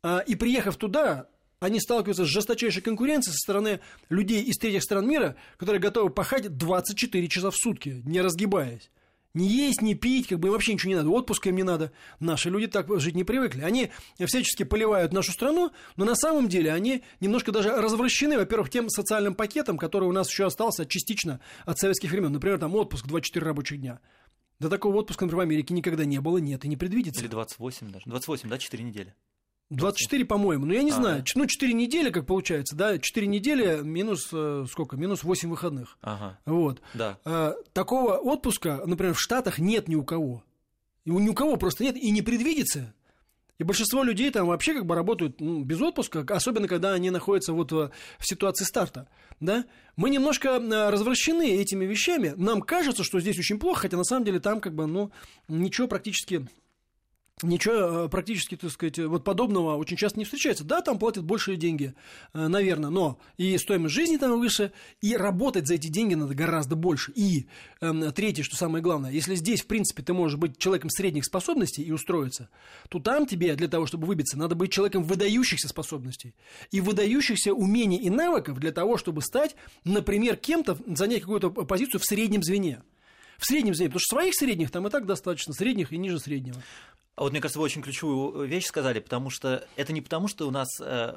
А, 0.01 0.19
и 0.19 0.35
приехав 0.35 0.75
туда, 0.75 1.27
они 1.63 1.79
сталкиваются 1.79 2.25
с 2.25 2.27
жесточайшей 2.27 2.81
конкуренцией 2.81 3.33
со 3.33 3.39
стороны 3.39 3.79
людей 4.09 4.43
из 4.43 4.57
третьих 4.57 4.83
стран 4.83 5.07
мира, 5.07 5.37
которые 5.57 5.79
готовы 5.79 6.09
пахать 6.09 6.57
24 6.57 7.27
часа 7.29 7.51
в 7.51 7.55
сутки, 7.55 8.01
не 8.05 8.21
разгибаясь. 8.21 8.91
Не 9.33 9.47
есть, 9.47 9.81
не 9.81 9.95
пить, 9.95 10.27
как 10.27 10.39
бы 10.39 10.51
вообще 10.51 10.73
ничего 10.73 10.89
не 10.89 10.95
надо, 10.97 11.09
отпуска 11.09 11.49
им 11.49 11.55
не 11.55 11.63
надо. 11.63 11.91
Наши 12.19 12.49
люди 12.49 12.67
так 12.67 12.87
жить 12.99 13.15
не 13.15 13.23
привыкли. 13.23 13.61
Они 13.61 13.89
всячески 14.23 14.63
поливают 14.63 15.13
нашу 15.13 15.31
страну, 15.31 15.71
но 15.95 16.05
на 16.05 16.15
самом 16.15 16.49
деле 16.49 16.71
они 16.71 17.01
немножко 17.21 17.51
даже 17.51 17.69
развращены, 17.69 18.37
во-первых, 18.37 18.69
тем 18.69 18.89
социальным 18.89 19.33
пакетом, 19.33 19.77
который 19.77 20.07
у 20.07 20.11
нас 20.11 20.29
еще 20.29 20.45
остался 20.45 20.85
частично 20.85 21.39
от 21.65 21.79
советских 21.79 22.11
времен. 22.11 22.33
Например, 22.33 22.59
там 22.59 22.75
отпуск 22.75 23.07
24 23.07 23.43
рабочих 23.43 23.79
дня. 23.79 24.01
Да 24.59 24.69
такого 24.69 24.97
отпуска, 24.97 25.25
например, 25.25 25.45
в 25.45 25.47
Америке 25.47 25.73
никогда 25.73 26.03
не 26.03 26.19
было, 26.19 26.37
нет 26.37 26.65
и 26.65 26.67
не 26.67 26.75
предвидится. 26.75 27.21
Или 27.21 27.29
28 27.29 27.91
даже. 27.91 28.05
28, 28.05 28.49
да, 28.49 28.57
4 28.57 28.83
недели. 28.83 29.15
24, 29.75 30.25
по-моему. 30.25 30.65
Ну, 30.65 30.73
я 30.73 30.83
не 30.83 30.91
а, 30.91 30.95
знаю. 30.95 31.25
Ну, 31.35 31.45
4 31.45 31.73
недели, 31.73 32.09
как 32.09 32.25
получается, 32.25 32.75
да? 32.75 32.97
4 32.97 33.27
недели 33.27 33.81
минус 33.81 34.29
э, 34.31 34.65
сколько? 34.69 34.95
Минус 34.97 35.23
8 35.23 35.49
выходных. 35.49 35.97
Ага. 36.01 36.39
Вот. 36.45 36.81
Да. 36.93 37.17
А, 37.25 37.55
такого 37.73 38.17
отпуска, 38.17 38.81
например, 38.85 39.13
в 39.13 39.19
Штатах 39.19 39.59
нет 39.59 39.87
ни 39.87 39.95
у 39.95 40.03
кого. 40.03 40.43
И 41.05 41.11
ни 41.11 41.29
у 41.29 41.33
кого 41.33 41.57
просто 41.57 41.83
нет 41.83 41.95
и 41.97 42.11
не 42.11 42.21
предвидится. 42.21 42.93
И 43.59 43.63
большинство 43.63 44.03
людей 44.03 44.31
там 44.31 44.47
вообще 44.47 44.73
как 44.73 44.85
бы 44.85 44.95
работают 44.95 45.39
ну, 45.39 45.63
без 45.63 45.79
отпуска, 45.79 46.25
особенно 46.27 46.67
когда 46.67 46.93
они 46.93 47.11
находятся 47.11 47.53
вот 47.53 47.71
в, 47.71 47.91
в 48.17 48.27
ситуации 48.27 48.65
старта. 48.65 49.07
Да? 49.39 49.65
Мы 49.95 50.09
немножко 50.09 50.49
э, 50.49 50.89
развращены 50.89 51.49
этими 51.55 51.85
вещами. 51.85 52.33
Нам 52.35 52.61
кажется, 52.61 53.03
что 53.03 53.19
здесь 53.19 53.37
очень 53.37 53.59
плохо, 53.59 53.81
хотя 53.81 53.97
на 53.97 54.03
самом 54.03 54.25
деле 54.25 54.39
там 54.39 54.59
как 54.59 54.73
бы 54.73 54.87
ну, 54.87 55.11
ничего 55.47 55.87
практически 55.87 56.47
Ничего 57.41 58.05
э, 58.05 58.09
практически, 58.09 58.55
так 58.55 58.71
сказать, 58.71 58.99
вот 58.99 59.23
подобного 59.23 59.75
очень 59.75 59.97
часто 59.97 60.19
не 60.19 60.25
встречается. 60.25 60.63
Да, 60.63 60.81
там 60.81 60.99
платят 60.99 61.25
большие 61.25 61.57
деньги, 61.57 61.93
э, 62.33 62.47
наверное, 62.47 62.89
но 62.89 63.19
и 63.37 63.57
стоимость 63.57 63.95
жизни 63.95 64.17
там 64.17 64.39
выше, 64.39 64.71
и 65.01 65.17
работать 65.17 65.67
за 65.67 65.73
эти 65.73 65.87
деньги 65.87 66.13
надо 66.13 66.35
гораздо 66.35 66.75
больше. 66.75 67.11
И 67.15 67.47
э, 67.81 68.11
третье, 68.15 68.43
что 68.43 68.55
самое 68.55 68.83
главное, 68.83 69.11
если 69.11 69.35
здесь, 69.35 69.61
в 69.61 69.67
принципе, 69.67 70.03
ты 70.03 70.13
можешь 70.13 70.37
быть 70.37 70.57
человеком 70.57 70.89
средних 70.89 71.25
способностей 71.25 71.81
и 71.81 71.91
устроиться, 71.91 72.49
то 72.89 72.99
там 72.99 73.25
тебе 73.25 73.55
для 73.55 73.67
того, 73.67 73.87
чтобы 73.87 74.05
выбиться, 74.05 74.37
надо 74.37 74.55
быть 74.55 74.71
человеком 74.71 75.03
выдающихся 75.03 75.67
способностей 75.67 76.35
и 76.71 76.81
выдающихся 76.81 77.53
умений 77.53 77.97
и 77.97 78.09
навыков 78.09 78.59
для 78.59 78.71
того, 78.71 78.95
чтобы 78.97 79.21
стать, 79.21 79.55
например, 79.83 80.37
кем-то, 80.37 80.77
занять 80.87 81.21
какую-то 81.21 81.49
позицию 81.49 81.99
в 81.99 82.05
среднем 82.05 82.43
звене 82.43 82.83
в 83.37 83.45
среднем 83.45 83.73
звене, 83.73 83.89
потому 83.89 83.99
что 83.99 84.15
своих 84.15 84.35
средних 84.35 84.71
там 84.71 84.87
и 84.87 84.89
так 84.89 85.05
достаточно, 85.05 85.53
средних 85.53 85.91
и 85.91 85.97
ниже 85.97 86.19
среднего. 86.19 86.61
А 87.15 87.21
вот 87.23 87.31
мне 87.31 87.41
кажется, 87.41 87.59
вы 87.59 87.65
очень 87.65 87.81
ключевую 87.83 88.47
вещь 88.47 88.65
сказали, 88.65 88.99
потому 88.99 89.29
что 89.29 89.67
это 89.75 89.93
не 89.93 90.01
потому, 90.01 90.27
что 90.27 90.47
у 90.47 90.51
нас 90.51 90.67
э, 90.79 91.15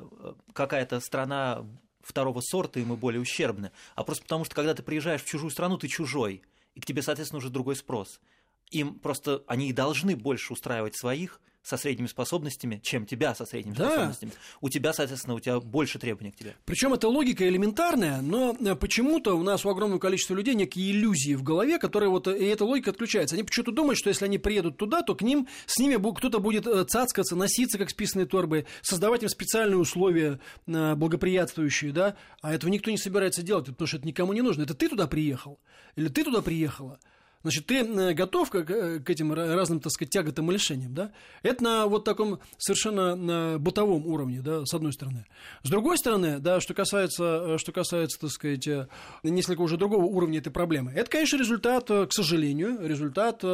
какая-то 0.53 1.01
страна 1.01 1.65
второго 2.03 2.41
сорта, 2.41 2.81
и 2.81 2.85
мы 2.85 2.97
более 2.97 3.21
ущербны, 3.21 3.73
а 3.95 4.05
просто 4.05 4.23
потому, 4.25 4.45
что 4.45 4.55
когда 4.55 4.75
ты 4.75 4.83
приезжаешь 4.83 5.23
в 5.23 5.27
чужую 5.27 5.51
страну, 5.51 5.79
ты 5.79 5.89
чужой, 5.89 6.43
и 6.75 6.81
к 6.81 6.87
тебе, 6.87 7.03
соответственно, 7.03 7.39
уже 7.39 7.49
другой 7.49 7.77
спрос. 7.77 8.21
Им 8.71 8.99
просто 8.99 9.43
они 9.47 9.73
должны 9.73 10.17
больше 10.17 10.53
устраивать 10.53 10.97
своих, 10.97 11.41
со 11.67 11.77
средними 11.77 12.07
способностями, 12.07 12.81
чем 12.83 13.07
тебя 13.07 13.35
со 13.35 13.45
средними 13.45 13.75
да. 13.75 13.91
способностями. 13.91 14.33
У 14.61 14.69
тебя, 14.69 14.93
соответственно, 14.93 15.35
у 15.35 15.41
тебя 15.41 15.59
больше 15.59 15.99
требований 15.99 16.31
к 16.31 16.37
тебе. 16.37 16.55
Причем 16.65 16.95
это 16.95 17.09
логика 17.09 17.47
элементарная, 17.47 18.21
но 18.21 18.57
э, 18.61 18.77
почему-то 18.77 19.37
у 19.37 19.43
нас 19.43 19.65
у 19.65 19.71
огромного 19.71 19.99
количества 19.99 20.35
людей 20.35 20.55
некие 20.55 20.93
иллюзии 20.93 21.35
в 21.35 21.43
голове, 21.43 21.81
которые 21.81 22.09
вот, 22.09 22.29
и 22.29 22.45
эта 22.45 22.65
логика 22.65 22.93
отключается. 22.93 23.35
Они 23.35 23.43
почему-то 23.43 23.73
думают, 23.73 23.99
что 23.99 24.11
если 24.11 24.27
они 24.27 24.39
приедут 24.39 24.77
туда, 24.77 25.03
то 25.03 25.17
к 25.17 25.23
ним, 25.23 25.49
с 25.67 25.79
ними 25.79 25.97
кто-то 26.15 26.39
будет 26.39 26.69
э, 26.69 26.85
цацкаться, 26.85 27.35
носиться, 27.35 27.79
как 27.79 27.91
списанные 27.91 28.27
торбы, 28.27 28.67
создавать 28.83 29.25
им 29.25 29.29
специальные 29.29 29.79
условия 29.79 30.39
э, 30.69 30.95
благоприятствующие, 30.95 31.91
да, 31.91 32.15
а 32.43 32.55
этого 32.55 32.71
никто 32.71 32.93
не 32.93 32.99
собирается 32.99 33.43
делать, 33.43 33.67
потому 33.67 33.89
что 33.89 33.97
это 33.97 34.07
никому 34.07 34.33
не 34.35 34.43
нужно. 34.43 34.63
Это 34.63 34.75
ты 34.75 34.89
туда 34.89 35.09
приехал, 35.09 35.59
или 35.97 36.07
ты 36.07 36.23
туда 36.23 36.43
приехала, 36.43 37.01
Значит, 37.43 37.67
ты 37.67 37.77
э, 37.77 38.13
готов 38.13 38.51
к, 38.51 38.65
к 38.65 39.11
этим 39.11 39.33
разным, 39.33 39.79
так 39.79 39.93
сказать, 39.93 40.11
тяготам 40.11 40.51
и 40.51 40.55
лишениям, 40.55 40.95
да? 40.95 41.13
Это 41.43 41.63
на 41.63 41.87
вот 41.87 42.05
таком 42.05 42.41
совершенно 42.59 43.15
на 43.15 43.59
бытовом 43.59 44.07
уровне, 44.07 44.41
да, 44.41 44.65
с 44.65 44.75
одной 44.75 44.93
стороны. 44.93 45.27
С 45.63 45.71
другой 45.71 45.97
стороны, 45.97 46.41
да, 46.41 46.61
что 46.61 46.75
касается, 46.75 47.55
э, 47.55 47.59
что 47.59 47.71
касается, 47.71 48.19
так 48.19 48.31
сказать, 48.31 48.67
э, 48.67 48.89
несколько 49.23 49.61
уже 49.61 49.77
другого 49.77 50.07
уровня 50.07 50.39
этой 50.39 50.51
проблемы, 50.51 50.93
это, 50.93 51.09
конечно, 51.11 51.37
результат, 51.37 51.89
к 51.89 52.09
сожалению, 52.11 52.85
результат, 52.87 53.45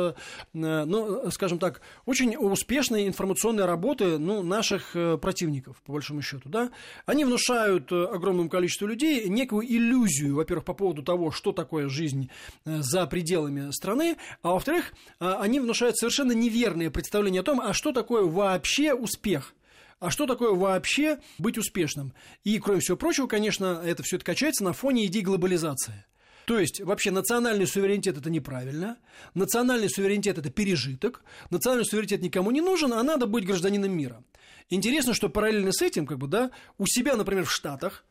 ну, 0.52 1.30
скажем 1.30 1.58
так, 1.58 1.80
очень 2.06 2.36
успешной 2.36 3.06
информационной 3.06 3.66
работы, 3.66 4.18
ну, 4.18 4.42
наших 4.42 4.96
противников, 5.20 5.82
по 5.84 5.92
большому 5.92 6.22
счету, 6.22 6.48
да? 6.48 6.70
Они 7.04 7.24
внушают 7.24 7.92
огромному 7.92 8.48
количеству 8.48 8.86
людей 8.86 9.28
некую 9.28 9.66
иллюзию, 9.66 10.36
во-первых, 10.36 10.64
по 10.64 10.74
поводу 10.74 11.02
того, 11.02 11.30
что 11.30 11.52
такое 11.52 11.88
жизнь 11.88 12.30
за 12.64 13.06
пределами 13.06 13.70
страны, 13.82 14.16
а 14.42 14.52
во-вторых, 14.52 14.92
а, 15.18 15.40
они 15.40 15.58
внушают 15.58 15.98
совершенно 15.98 16.32
неверные 16.32 16.90
представления 16.90 17.40
о 17.40 17.42
том, 17.42 17.60
а 17.60 17.72
что 17.72 17.92
такое 17.92 18.22
вообще 18.22 18.94
успех. 18.94 19.54
А 19.98 20.10
что 20.10 20.26
такое 20.26 20.52
вообще 20.52 21.18
быть 21.38 21.58
успешным? 21.58 22.12
И, 22.44 22.58
кроме 22.58 22.80
всего 22.80 22.96
прочего, 22.96 23.26
конечно, 23.26 23.82
это 23.84 24.02
все 24.02 24.16
это 24.16 24.24
качается 24.24 24.64
на 24.64 24.72
фоне 24.72 25.06
идей 25.06 25.22
глобализации. 25.22 26.04
То 26.44 26.58
есть, 26.58 26.80
вообще, 26.80 27.10
национальный 27.12 27.66
суверенитет– 27.68 28.16
это 28.18 28.28
неправильно, 28.28 28.98
национальный 29.34 29.88
суверенитет– 29.88 30.38
это 30.38 30.50
пережиток, 30.50 31.22
национальный 31.50 31.86
суверенитет 31.86 32.22
никому 32.22 32.50
не 32.50 32.60
нужен, 32.60 32.92
а 32.92 33.02
надо 33.04 33.26
быть 33.26 33.46
гражданином 33.46 33.92
мира. 33.92 34.24
Интересно, 34.70 35.14
что 35.14 35.28
параллельно 35.28 35.72
с 35.72 35.82
этим, 35.82 36.06
как 36.06 36.18
бы, 36.18 36.26
да, 36.26 36.50
у 36.78 36.86
себя, 36.86 37.16
например, 37.16 37.44
в 37.44 37.52
Штатах, 37.52 38.04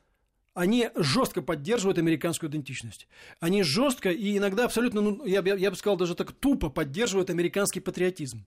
они 0.53 0.89
жестко 0.95 1.41
поддерживают 1.41 1.97
американскую 1.97 2.49
идентичность. 2.49 3.07
Они 3.39 3.63
жестко 3.63 4.11
и 4.11 4.37
иногда 4.37 4.65
абсолютно, 4.65 5.01
ну, 5.01 5.25
я, 5.25 5.41
я, 5.41 5.55
я 5.55 5.71
бы 5.71 5.77
сказал, 5.77 5.97
даже 5.97 6.13
так 6.13 6.33
тупо 6.33 6.69
поддерживают 6.69 7.29
американский 7.29 7.79
патриотизм. 7.79 8.45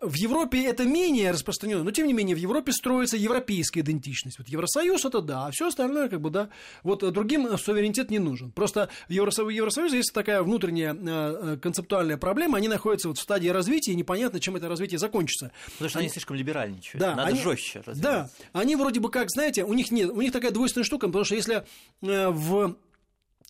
В 0.00 0.14
Европе 0.14 0.64
это 0.64 0.84
менее 0.84 1.30
распространено, 1.30 1.84
но 1.84 1.90
тем 1.90 2.06
не 2.06 2.14
менее 2.14 2.34
в 2.34 2.38
Европе 2.38 2.72
строится 2.72 3.18
европейская 3.18 3.80
идентичность. 3.80 4.38
Вот 4.38 4.48
Евросоюз 4.48 5.04
это 5.04 5.20
да, 5.20 5.46
а 5.46 5.50
все 5.50 5.68
остальное 5.68 6.08
как 6.08 6.22
бы 6.22 6.30
да. 6.30 6.48
Вот 6.82 7.00
другим 7.12 7.58
суверенитет 7.58 8.10
не 8.10 8.18
нужен. 8.18 8.50
Просто 8.50 8.88
в 9.08 9.12
Евросоюзе, 9.12 9.56
Евросоюзе 9.56 9.98
есть 9.98 10.12
такая 10.14 10.42
внутренняя 10.42 10.96
э, 10.98 11.58
концептуальная 11.60 12.16
проблема, 12.16 12.58
они 12.58 12.68
находятся 12.68 13.08
вот 13.08 13.18
в 13.18 13.20
стадии 13.20 13.48
развития, 13.48 13.92
и 13.92 13.94
непонятно, 13.94 14.40
чем 14.40 14.56
это 14.56 14.68
развитие 14.68 14.98
закончится. 14.98 15.52
Потому 15.72 15.90
что 15.90 15.98
они, 15.98 16.06
они 16.06 16.12
слишком 16.12 16.36
либеральничают. 16.36 17.00
Да, 17.00 17.14
Надо 17.14 17.28
они, 17.28 17.40
жестче 17.40 17.82
Да, 17.96 18.30
они 18.52 18.76
вроде 18.76 19.00
бы 19.00 19.10
как, 19.10 19.30
знаете, 19.30 19.64
у 19.64 19.74
них 19.74 19.90
нет, 19.90 20.10
у 20.10 20.20
них 20.20 20.32
такая 20.32 20.50
двойственная 20.50 20.84
штука, 20.84 21.08
потому 21.08 21.24
что 21.24 21.41
если 21.42 21.64
э, 22.02 22.28
в 22.28 22.76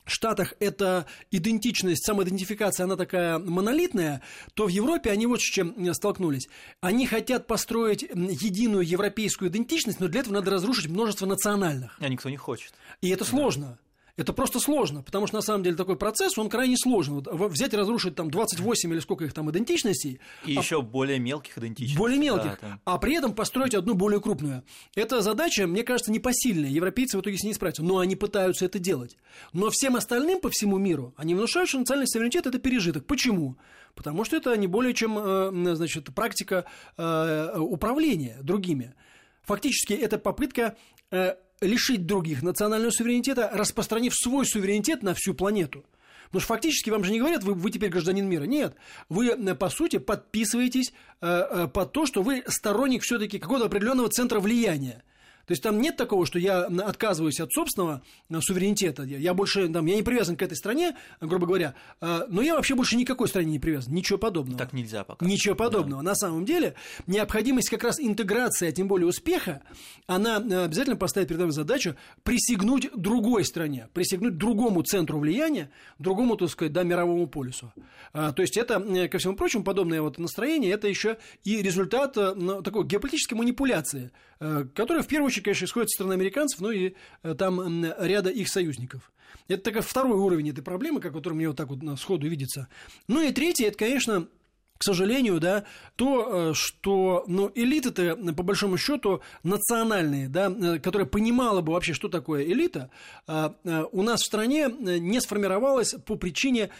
Штатах 0.04 0.54
эта 0.58 1.06
идентичность, 1.30 2.04
самоидентификация, 2.04 2.84
она 2.84 2.96
такая 2.96 3.38
монолитная, 3.38 4.20
то 4.54 4.66
в 4.66 4.68
Европе 4.68 5.10
они 5.10 5.26
вот 5.26 5.40
с 5.40 5.44
чем 5.44 5.74
э, 5.76 5.94
столкнулись. 5.94 6.48
Они 6.80 7.06
хотят 7.06 7.46
построить 7.46 8.02
единую 8.02 8.84
европейскую 8.84 9.48
идентичность, 9.48 10.00
но 10.00 10.08
для 10.08 10.20
этого 10.20 10.34
надо 10.34 10.50
разрушить 10.50 10.88
множество 10.88 11.26
национальных. 11.26 11.96
А 12.00 12.08
никто 12.08 12.28
не 12.30 12.36
хочет. 12.36 12.72
И 13.00 13.10
это 13.10 13.24
сложно. 13.24 13.78
Это 14.16 14.34
просто 14.34 14.60
сложно, 14.60 15.02
потому 15.02 15.26
что 15.26 15.36
на 15.36 15.42
самом 15.42 15.64
деле 15.64 15.74
такой 15.74 15.96
процесс, 15.96 16.36
он 16.36 16.50
крайне 16.50 16.76
сложен. 16.76 17.14
Вот 17.14 17.50
взять 17.50 17.72
и 17.72 17.76
разрушить 17.76 18.14
там 18.14 18.30
28 18.30 18.92
или 18.92 19.00
сколько 19.00 19.24
их 19.24 19.32
там 19.32 19.50
идентичностей. 19.50 20.20
И 20.44 20.54
а... 20.54 20.60
еще 20.60 20.82
более 20.82 21.18
мелких 21.18 21.56
идентичностей. 21.56 21.98
Более 21.98 22.18
мелких. 22.18 22.58
Да, 22.60 22.78
а 22.84 22.98
при 22.98 23.14
этом 23.14 23.34
построить 23.34 23.74
одну 23.74 23.94
более 23.94 24.20
крупную. 24.20 24.64
Эта 24.94 25.22
задача, 25.22 25.66
мне 25.66 25.82
кажется, 25.82 26.12
непосильная. 26.12 26.68
Европейцы 26.68 27.16
в 27.16 27.22
итоге 27.22 27.38
с 27.38 27.42
ней 27.42 27.54
справятся. 27.54 27.82
Но 27.82 27.98
они 27.98 28.14
пытаются 28.14 28.66
это 28.66 28.78
делать. 28.78 29.16
Но 29.54 29.70
всем 29.70 29.96
остальным 29.96 30.40
по 30.40 30.50
всему 30.50 30.76
миру 30.76 31.14
они 31.16 31.34
внушают, 31.34 31.70
что 31.70 31.78
национальный 31.78 32.06
суверенитет– 32.06 32.46
это 32.48 32.58
пережиток. 32.58 33.06
Почему? 33.06 33.56
Потому 33.94 34.24
что 34.24 34.36
это 34.36 34.54
не 34.58 34.66
более 34.66 34.92
чем 34.92 35.18
э, 35.18 35.74
значит, 35.74 36.14
практика 36.14 36.66
э, 36.98 37.56
управления 37.58 38.38
другими. 38.42 38.94
Фактически 39.42 39.94
это 39.94 40.18
попытка 40.18 40.76
э, 41.10 41.34
лишить 41.62 42.06
других 42.06 42.42
национального 42.42 42.90
суверенитета, 42.90 43.50
распространив 43.52 44.14
свой 44.14 44.46
суверенитет 44.46 45.02
на 45.02 45.14
всю 45.14 45.34
планету. 45.34 45.84
Потому 46.26 46.40
что 46.40 46.48
фактически 46.54 46.88
вам 46.88 47.04
же 47.04 47.12
не 47.12 47.18
говорят, 47.18 47.44
вы, 47.44 47.52
вы 47.52 47.70
теперь 47.70 47.90
гражданин 47.90 48.26
мира. 48.26 48.44
Нет. 48.44 48.74
Вы, 49.10 49.28
э, 49.28 49.54
по 49.54 49.68
сути, 49.68 49.98
подписываетесь 49.98 50.92
э, 51.20 51.26
э, 51.26 51.68
под 51.68 51.92
то, 51.92 52.06
что 52.06 52.22
вы 52.22 52.42
сторонник 52.46 53.02
все-таки 53.02 53.38
какого-то 53.38 53.66
определенного 53.66 54.08
центра 54.08 54.40
влияния. 54.40 55.02
То 55.46 55.52
есть 55.52 55.62
там 55.62 55.80
нет 55.80 55.96
такого, 55.96 56.24
что 56.26 56.38
я 56.38 56.62
отказываюсь 56.64 57.40
от 57.40 57.52
собственного 57.52 58.02
э, 58.30 58.40
суверенитета. 58.40 59.02
Я 59.02 59.34
больше, 59.34 59.68
там, 59.68 59.86
я 59.86 59.96
не 59.96 60.02
привязан 60.02 60.36
к 60.36 60.42
этой 60.42 60.56
стране, 60.56 60.96
грубо 61.20 61.46
говоря, 61.46 61.74
э, 62.00 62.26
но 62.28 62.42
я 62.42 62.54
вообще 62.54 62.74
больше 62.74 62.96
никакой 62.96 63.28
стране 63.28 63.52
не 63.52 63.58
привязан. 63.58 63.92
Ничего 63.92 64.18
подобного. 64.18 64.58
Так 64.58 64.72
нельзя 64.72 65.04
пока. 65.04 65.26
Ничего 65.26 65.54
подобного. 65.54 66.02
Да. 66.02 66.10
На 66.10 66.14
самом 66.14 66.44
деле, 66.44 66.74
необходимость 67.06 67.70
как 67.70 67.82
раз 67.82 67.98
интеграции, 67.98 68.68
а 68.68 68.72
тем 68.72 68.88
более 68.88 69.08
успеха, 69.08 69.62
она 70.06 70.38
э, 70.38 70.64
обязательно 70.64 70.96
поставит 70.96 71.28
перед 71.28 71.40
нами 71.40 71.50
задачу 71.50 71.96
присягнуть 72.22 72.90
другой 72.94 73.44
стране, 73.44 73.88
присягнуть 73.94 74.36
другому 74.36 74.82
центру 74.82 75.18
влияния, 75.18 75.70
другому, 75.98 76.36
так 76.36 76.50
сказать, 76.50 76.72
да, 76.72 76.84
мировому 76.84 77.26
полюсу. 77.26 77.72
То 78.12 78.34
есть 78.38 78.56
это, 78.56 79.08
ко 79.08 79.18
всему 79.18 79.36
прочему, 79.36 79.64
подобное 79.64 80.02
вот 80.02 80.18
настроение, 80.18 80.72
это 80.72 80.86
еще 80.86 81.16
и 81.44 81.62
результат 81.62 82.12
такой 82.12 82.84
геополитической 82.84 83.34
манипуляции, 83.34 84.10
которая 84.38 85.02
в 85.02 85.06
первую 85.06 85.31
очередь, 85.32 85.44
конечно, 85.44 85.64
исходит 85.64 85.90
со 85.90 85.94
стороны 85.94 86.14
американцев, 86.14 86.60
но 86.60 86.70
и 86.70 86.94
э, 87.22 87.34
там 87.34 87.84
ряда 87.98 88.30
их 88.30 88.48
союзников. 88.48 89.12
Это 89.48 89.62
такой 89.62 89.82
второй 89.82 90.18
уровень 90.18 90.50
этой 90.50 90.62
проблемы, 90.62 91.00
как 91.00 91.12
который 91.12 91.34
мне 91.34 91.48
вот 91.48 91.56
так 91.56 91.68
вот 91.68 91.80
сходу 91.98 92.28
видится. 92.28 92.68
Ну 93.08 93.20
и 93.22 93.32
третий, 93.32 93.64
это, 93.64 93.78
конечно, 93.78 94.28
к 94.78 94.84
сожалению, 94.84 95.40
да, 95.40 95.64
то, 95.96 96.50
э, 96.50 96.54
что 96.54 97.24
ну, 97.26 97.50
элиты-то, 97.54 98.16
по 98.34 98.42
большому 98.42 98.76
счету, 98.76 99.22
национальные, 99.42 100.28
да, 100.28 100.50
э, 100.50 100.78
которая 100.78 101.06
понимала 101.06 101.60
бы 101.60 101.72
вообще, 101.72 101.92
что 101.94 102.08
такое 102.08 102.44
элита, 102.44 102.90
у 103.26 104.02
нас 104.02 104.22
в 104.22 104.26
стране 104.26 104.68
не 104.68 105.20
сформировалась 105.20 105.94
по 106.06 106.16
причине 106.16 106.70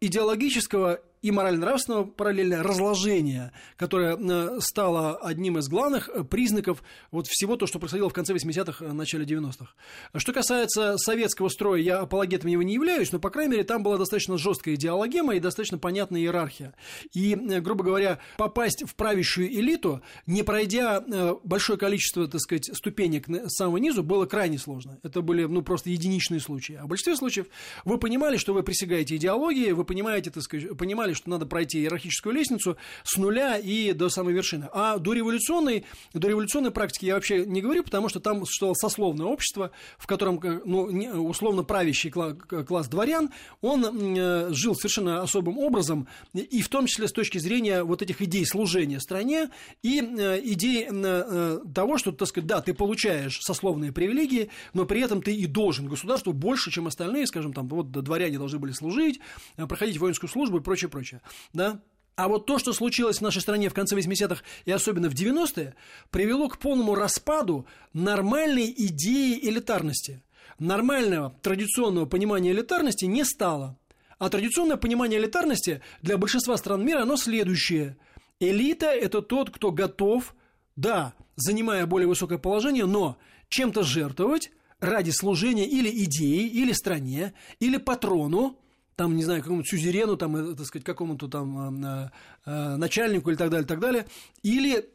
идеологического 0.00 1.00
и 1.22 1.30
морально-нравственного 1.30 2.04
параллельно 2.04 2.62
разложения, 2.62 3.52
которое 3.76 4.16
э, 4.16 4.60
стало 4.60 5.16
одним 5.16 5.58
из 5.58 5.68
главных 5.68 6.08
э, 6.08 6.24
признаков 6.24 6.82
вот 7.12 7.28
всего 7.28 7.56
то, 7.56 7.66
что 7.66 7.78
происходило 7.78 8.10
в 8.10 8.12
конце 8.12 8.34
80-х, 8.34 8.84
э, 8.84 8.92
начале 8.92 9.24
90-х. 9.24 9.72
Что 10.16 10.32
касается 10.32 10.98
советского 10.98 11.48
строя, 11.48 11.80
я 11.80 12.00
апологетом 12.00 12.50
его 12.50 12.62
не 12.62 12.74
являюсь, 12.74 13.12
но, 13.12 13.20
по 13.20 13.30
крайней 13.30 13.52
мере, 13.52 13.64
там 13.64 13.84
была 13.84 13.98
достаточно 13.98 14.36
жесткая 14.36 14.74
идеологема 14.74 15.36
и 15.36 15.40
достаточно 15.40 15.78
понятная 15.78 16.20
иерархия. 16.20 16.74
И, 17.12 17.36
грубо 17.36 17.84
говоря, 17.84 18.18
попасть 18.36 18.82
в 18.84 18.94
правящую 18.96 19.48
элиту, 19.48 20.02
не 20.26 20.42
пройдя 20.42 21.00
большое 21.44 21.78
количество, 21.78 22.26
так 22.26 22.40
сказать, 22.40 22.70
ступенек 22.76 23.28
с 23.28 23.56
самого 23.56 23.76
низу, 23.76 24.02
было 24.02 24.26
крайне 24.26 24.58
сложно. 24.58 24.98
Это 25.02 25.22
были, 25.22 25.44
ну, 25.44 25.62
просто 25.62 25.90
единичные 25.90 26.40
случаи. 26.40 26.74
А 26.74 26.84
в 26.84 26.88
большинстве 26.88 27.16
случаев 27.16 27.46
вы 27.84 27.98
понимали, 27.98 28.36
что 28.36 28.54
вы 28.54 28.62
присягаете 28.62 29.16
идеологии, 29.16 29.70
вы 29.70 29.84
понимаете, 29.84 30.30
так 30.30 30.42
сказать, 30.42 30.76
понимали, 30.76 31.11
понимали, 31.12 31.14
что 31.14 31.30
надо 31.30 31.46
пройти 31.46 31.80
иерархическую 31.80 32.34
лестницу 32.34 32.76
с 33.04 33.16
нуля 33.16 33.56
и 33.58 33.92
до 33.92 34.08
самой 34.08 34.34
вершины. 34.34 34.68
А 34.72 34.98
до 34.98 35.12
революционной, 35.12 35.84
до 36.14 36.28
революционной 36.28 36.70
практики 36.70 37.06
я 37.06 37.14
вообще 37.14 37.44
не 37.46 37.60
говорю, 37.60 37.84
потому 37.84 38.08
что 38.08 38.20
там 38.20 38.44
существовало 38.44 38.74
сословное 38.74 39.26
общество, 39.26 39.70
в 39.98 40.06
котором 40.06 40.40
ну, 40.64 40.84
условно 41.28 41.62
правящий 41.64 42.10
класс 42.10 42.88
дворян, 42.88 43.30
он 43.60 43.84
э, 43.84 44.52
жил 44.52 44.74
совершенно 44.74 45.22
особым 45.22 45.58
образом, 45.58 46.06
и 46.34 46.60
в 46.62 46.68
том 46.68 46.86
числе 46.86 47.08
с 47.08 47.12
точки 47.12 47.38
зрения 47.38 47.82
вот 47.82 48.02
этих 48.02 48.20
идей 48.22 48.46
служения 48.46 49.00
стране 49.00 49.50
и 49.82 50.00
э, 50.00 50.40
идей 50.44 50.88
э, 50.90 51.58
того, 51.74 51.98
что, 51.98 52.12
так 52.12 52.28
сказать, 52.28 52.46
да, 52.46 52.60
ты 52.60 52.74
получаешь 52.74 53.38
сословные 53.40 53.92
привилегии, 53.92 54.50
но 54.74 54.84
при 54.84 55.00
этом 55.00 55.22
ты 55.22 55.34
и 55.34 55.46
должен 55.46 55.88
государству 55.88 56.32
больше, 56.32 56.70
чем 56.70 56.86
остальные, 56.86 57.26
скажем, 57.26 57.52
там, 57.52 57.68
вот 57.68 57.90
дворяне 57.90 58.38
должны 58.38 58.58
были 58.58 58.72
служить, 58.72 59.20
проходить 59.56 59.98
воинскую 59.98 60.30
службу 60.30 60.58
и 60.58 60.60
прочее, 60.60 60.88
прочее 60.88 61.01
прочее. 61.02 61.20
Да? 61.52 61.80
А 62.14 62.28
вот 62.28 62.46
то, 62.46 62.58
что 62.58 62.72
случилось 62.72 63.18
в 63.18 63.22
нашей 63.22 63.40
стране 63.40 63.68
в 63.68 63.74
конце 63.74 63.96
80-х 63.96 64.42
и 64.64 64.70
особенно 64.70 65.08
в 65.08 65.14
90-е, 65.14 65.74
привело 66.10 66.48
к 66.48 66.58
полному 66.58 66.94
распаду 66.94 67.66
нормальной 67.92 68.72
идеи 68.76 69.38
элитарности. 69.42 70.22
Нормального 70.58 71.34
традиционного 71.42 72.06
понимания 72.06 72.52
элитарности 72.52 73.06
не 73.06 73.24
стало. 73.24 73.78
А 74.18 74.28
традиционное 74.28 74.76
понимание 74.76 75.18
элитарности 75.18 75.82
для 76.02 76.18
большинства 76.18 76.56
стран 76.56 76.84
мира, 76.84 77.02
оно 77.02 77.16
следующее. 77.16 77.96
Элита– 78.38 78.86
это 78.86 79.22
тот, 79.22 79.50
кто 79.50 79.72
готов, 79.72 80.34
да, 80.76 81.14
занимая 81.36 81.86
более 81.86 82.06
высокое 82.06 82.38
положение, 82.38 82.84
но 82.84 83.16
чем-то 83.48 83.82
жертвовать 83.82 84.52
ради 84.80 85.10
служения 85.10 85.66
или 85.66 85.88
идеи, 86.04 86.46
или 86.46 86.72
стране, 86.72 87.32
или 87.58 87.78
патрону, 87.78 88.61
там, 89.02 89.16
не 89.16 89.24
знаю, 89.24 89.42
какому-то 89.42 89.68
сюзерену, 89.68 90.16
там, 90.16 90.36
э, 90.36 90.54
так 90.54 90.64
сказать, 90.64 90.84
какому-то 90.84 91.26
там 91.26 91.84
э, 91.84 92.10
э, 92.46 92.76
начальнику 92.76 93.30
или 93.30 93.36
так 93.36 93.50
далее, 93.50 93.66
так 93.66 93.80
далее, 93.80 94.06
или 94.44 94.88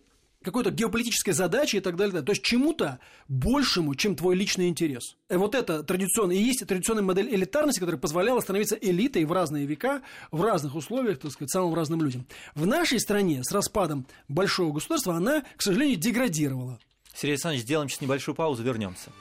какой-то 0.43 0.71
геополитической 0.71 1.33
задачи 1.33 1.75
и 1.75 1.79
так 1.81 1.97
далее. 1.97 2.21
То 2.21 2.31
есть 2.31 2.41
чему-то 2.41 2.99
большему, 3.27 3.95
чем 3.95 4.15
твой 4.15 4.37
личный 4.37 4.69
интерес. 4.69 5.17
И 5.29 5.35
вот 5.35 5.55
это 5.55 5.83
традиционная, 5.83 6.37
и 6.37 6.41
есть 6.41 6.65
традиционная 6.65 7.03
модель 7.03 7.35
элитарности, 7.35 7.79
которая 7.79 7.99
позволяла 7.99 8.39
становиться 8.39 8.75
элитой 8.75 9.25
в 9.25 9.31
разные 9.33 9.65
века, 9.65 10.01
в 10.31 10.41
разных 10.41 10.75
условиях, 10.75 11.19
так 11.19 11.31
сказать, 11.31 11.51
самым 11.51 11.73
разным 11.73 12.01
людям. 12.01 12.25
В 12.55 12.65
нашей 12.65 13.01
стране 13.01 13.43
с 13.43 13.51
распадом 13.51 14.07
большого 14.29 14.71
государства 14.71 15.15
она, 15.15 15.43
к 15.57 15.61
сожалению, 15.61 15.97
деградировала. 15.97 16.79
Сергей 17.13 17.33
Александрович, 17.33 17.63
сделаем 17.63 17.89
сейчас 17.89 18.01
небольшую 18.01 18.35
паузу, 18.35 18.63
вернемся. 18.63 19.11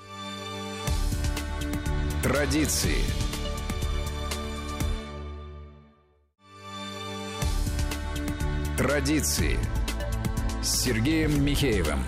Традиции. 2.23 3.26
Традиции 8.77 9.59
с 10.63 10.83
Сергеем 10.83 11.43
Михеевым. 11.43 11.99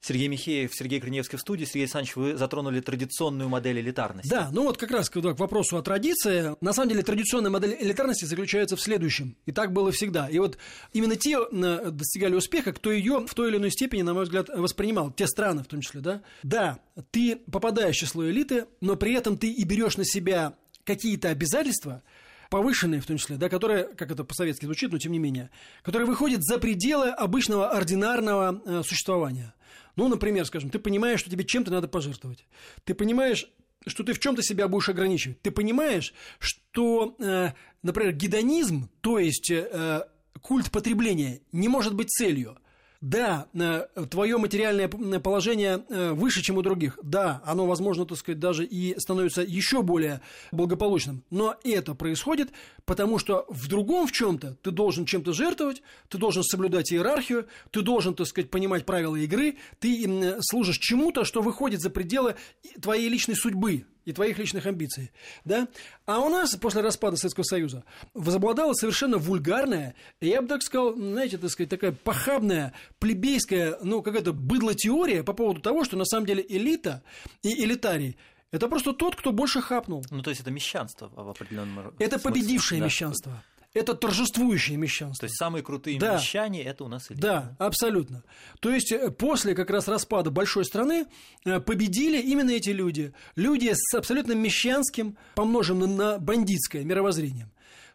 Сергей 0.00 0.28
Михеев, 0.28 0.72
Сергей 0.72 1.00
Криневский 1.00 1.36
в 1.36 1.40
студии. 1.40 1.64
Сергей 1.64 1.82
Александрович, 1.82 2.14
вы 2.14 2.36
затронули 2.36 2.78
традиционную 2.78 3.48
модель 3.48 3.80
элитарности. 3.80 4.30
Да, 4.30 4.50
ну 4.52 4.62
вот 4.62 4.76
как 4.76 4.92
раз 4.92 5.10
к 5.10 5.16
вопросу 5.16 5.78
о 5.78 5.82
традиции. 5.82 6.54
На 6.60 6.72
самом 6.72 6.90
деле 6.90 7.02
традиционная 7.02 7.50
модель 7.50 7.76
элитарности 7.80 8.24
заключается 8.24 8.76
в 8.76 8.80
следующем. 8.80 9.36
И 9.46 9.50
так 9.50 9.72
было 9.72 9.90
всегда. 9.90 10.28
И 10.28 10.38
вот 10.38 10.58
именно 10.92 11.16
те 11.16 11.38
достигали 11.50 12.36
успеха, 12.36 12.72
кто 12.72 12.92
ее 12.92 13.26
в 13.26 13.34
той 13.34 13.48
или 13.48 13.56
иной 13.56 13.72
степени, 13.72 14.02
на 14.02 14.14
мой 14.14 14.24
взгляд, 14.24 14.48
воспринимал. 14.48 15.10
Те 15.10 15.26
страны 15.26 15.64
в 15.64 15.66
том 15.66 15.80
числе, 15.80 16.00
да. 16.00 16.22
Да, 16.44 16.78
ты 17.10 17.34
попадаешь 17.50 17.96
в 17.96 17.98
число 17.98 18.30
элиты, 18.30 18.66
но 18.80 18.94
при 18.94 19.12
этом 19.14 19.36
ты 19.36 19.50
и 19.50 19.64
берешь 19.64 19.96
на 19.96 20.04
себя 20.04 20.54
какие-то 20.94 21.28
обязательства, 21.28 22.02
повышенные 22.50 23.00
в 23.00 23.06
том 23.06 23.16
числе, 23.16 23.36
да, 23.36 23.48
которые, 23.48 23.84
как 23.84 24.10
это 24.10 24.24
по-советски 24.24 24.64
звучит, 24.64 24.90
но 24.90 24.98
тем 24.98 25.12
не 25.12 25.18
менее, 25.18 25.50
которые 25.82 26.06
выходят 26.06 26.42
за 26.42 26.58
пределы 26.58 27.10
обычного 27.10 27.70
ординарного 27.70 28.60
э, 28.64 28.82
существования. 28.84 29.54
Ну, 29.96 30.08
например, 30.08 30.44
скажем, 30.46 30.70
ты 30.70 30.78
понимаешь, 30.78 31.20
что 31.20 31.30
тебе 31.30 31.44
чем-то 31.44 31.70
надо 31.70 31.86
пожертвовать. 31.86 32.44
Ты 32.84 32.94
понимаешь, 32.94 33.48
что 33.86 34.02
ты 34.02 34.12
в 34.12 34.18
чем-то 34.18 34.42
себя 34.42 34.66
будешь 34.66 34.88
ограничивать. 34.88 35.40
Ты 35.42 35.52
понимаешь, 35.52 36.12
что, 36.38 37.14
э, 37.20 37.50
например, 37.82 38.12
гедонизм, 38.12 38.88
то 39.00 39.18
есть 39.18 39.50
э, 39.50 40.04
культ 40.40 40.70
потребления, 40.72 41.40
не 41.52 41.68
может 41.68 41.94
быть 41.94 42.10
целью– 42.10 42.58
да, 43.00 43.46
э, 43.54 43.86
твое 44.10 44.36
материальное 44.36 44.88
положение 44.88 45.84
э, 45.88 46.12
выше, 46.12 46.42
чем 46.42 46.58
у 46.58 46.62
других. 46.62 46.98
Да, 47.02 47.42
оно, 47.46 47.66
возможно, 47.66 48.04
так 48.04 48.18
сказать, 48.18 48.38
даже 48.38 48.64
и 48.64 48.98
становится 48.98 49.42
еще 49.42 49.82
более 49.82 50.20
благополучным. 50.52 51.24
Но 51.30 51.56
это 51.64 51.94
происходит, 51.94 52.50
потому 52.90 53.20
что 53.20 53.46
в 53.48 53.68
другом 53.68 54.08
в 54.08 54.10
чем-то 54.10 54.56
ты 54.62 54.72
должен 54.72 55.04
чем-то 55.04 55.32
жертвовать, 55.32 55.80
ты 56.08 56.18
должен 56.18 56.42
соблюдать 56.42 56.92
иерархию, 56.92 57.46
ты 57.70 57.82
должен, 57.82 58.16
так 58.16 58.26
сказать, 58.26 58.50
понимать 58.50 58.84
правила 58.84 59.14
игры, 59.14 59.58
ты 59.78 60.36
служишь 60.40 60.78
чему-то, 60.78 61.24
что 61.24 61.40
выходит 61.40 61.80
за 61.80 61.88
пределы 61.88 62.34
твоей 62.82 63.08
личной 63.08 63.36
судьбы 63.36 63.84
и 64.06 64.12
твоих 64.12 64.38
личных 64.38 64.66
амбиций, 64.66 65.12
да? 65.44 65.68
А 66.04 66.18
у 66.18 66.30
нас 66.30 66.56
после 66.56 66.80
распада 66.80 67.16
Советского 67.16 67.44
Союза 67.44 67.84
возобладала 68.12 68.72
совершенно 68.72 69.18
вульгарная, 69.18 69.94
я 70.20 70.42
бы 70.42 70.48
так 70.48 70.60
сказал, 70.64 70.96
знаете, 70.96 71.38
так 71.38 71.50
сказать, 71.50 71.70
такая 71.70 71.92
похабная, 71.92 72.72
плебейская, 72.98 73.78
ну, 73.84 74.02
какая-то 74.02 74.32
быдло-теория 74.32 75.22
по 75.22 75.32
поводу 75.32 75.60
того, 75.60 75.84
что 75.84 75.96
на 75.96 76.04
самом 76.04 76.26
деле 76.26 76.44
элита 76.48 77.04
и 77.44 77.54
элитарий 77.62 78.16
это 78.52 78.68
просто 78.68 78.92
тот, 78.92 79.16
кто 79.16 79.32
больше 79.32 79.60
хапнул. 79.60 80.04
Ну, 80.10 80.22
то 80.22 80.30
есть 80.30 80.40
это 80.40 80.50
мещанство 80.50 81.10
в 81.14 81.28
определенном 81.28 81.94
Это 81.98 82.18
смысле. 82.18 82.30
победившее 82.30 82.80
да. 82.80 82.86
мещанство 82.86 83.42
это 83.72 83.94
торжествующее 83.94 84.76
мещанство. 84.76 85.20
То 85.20 85.26
есть 85.26 85.38
самые 85.38 85.62
крутые 85.62 85.98
да. 85.98 86.16
мещане 86.16 86.62
это 86.62 86.84
у 86.84 86.88
нас 86.88 87.10
элита. 87.10 87.22
Да, 87.22 87.56
абсолютно. 87.58 88.24
То 88.60 88.70
есть 88.70 88.90
э, 88.90 89.10
после 89.10 89.54
как 89.54 89.70
раз 89.70 89.86
распада 89.86 90.30
большой 90.30 90.64
страны 90.64 91.06
э, 91.44 91.60
победили 91.60 92.20
именно 92.20 92.50
эти 92.50 92.70
люди. 92.70 93.12
Люди 93.36 93.72
с 93.72 93.94
абсолютно 93.94 94.32
мещанским, 94.32 95.16
помноженным 95.34 95.96
на 95.96 96.18
бандитское 96.18 96.84
мировоззрением. 96.84 97.52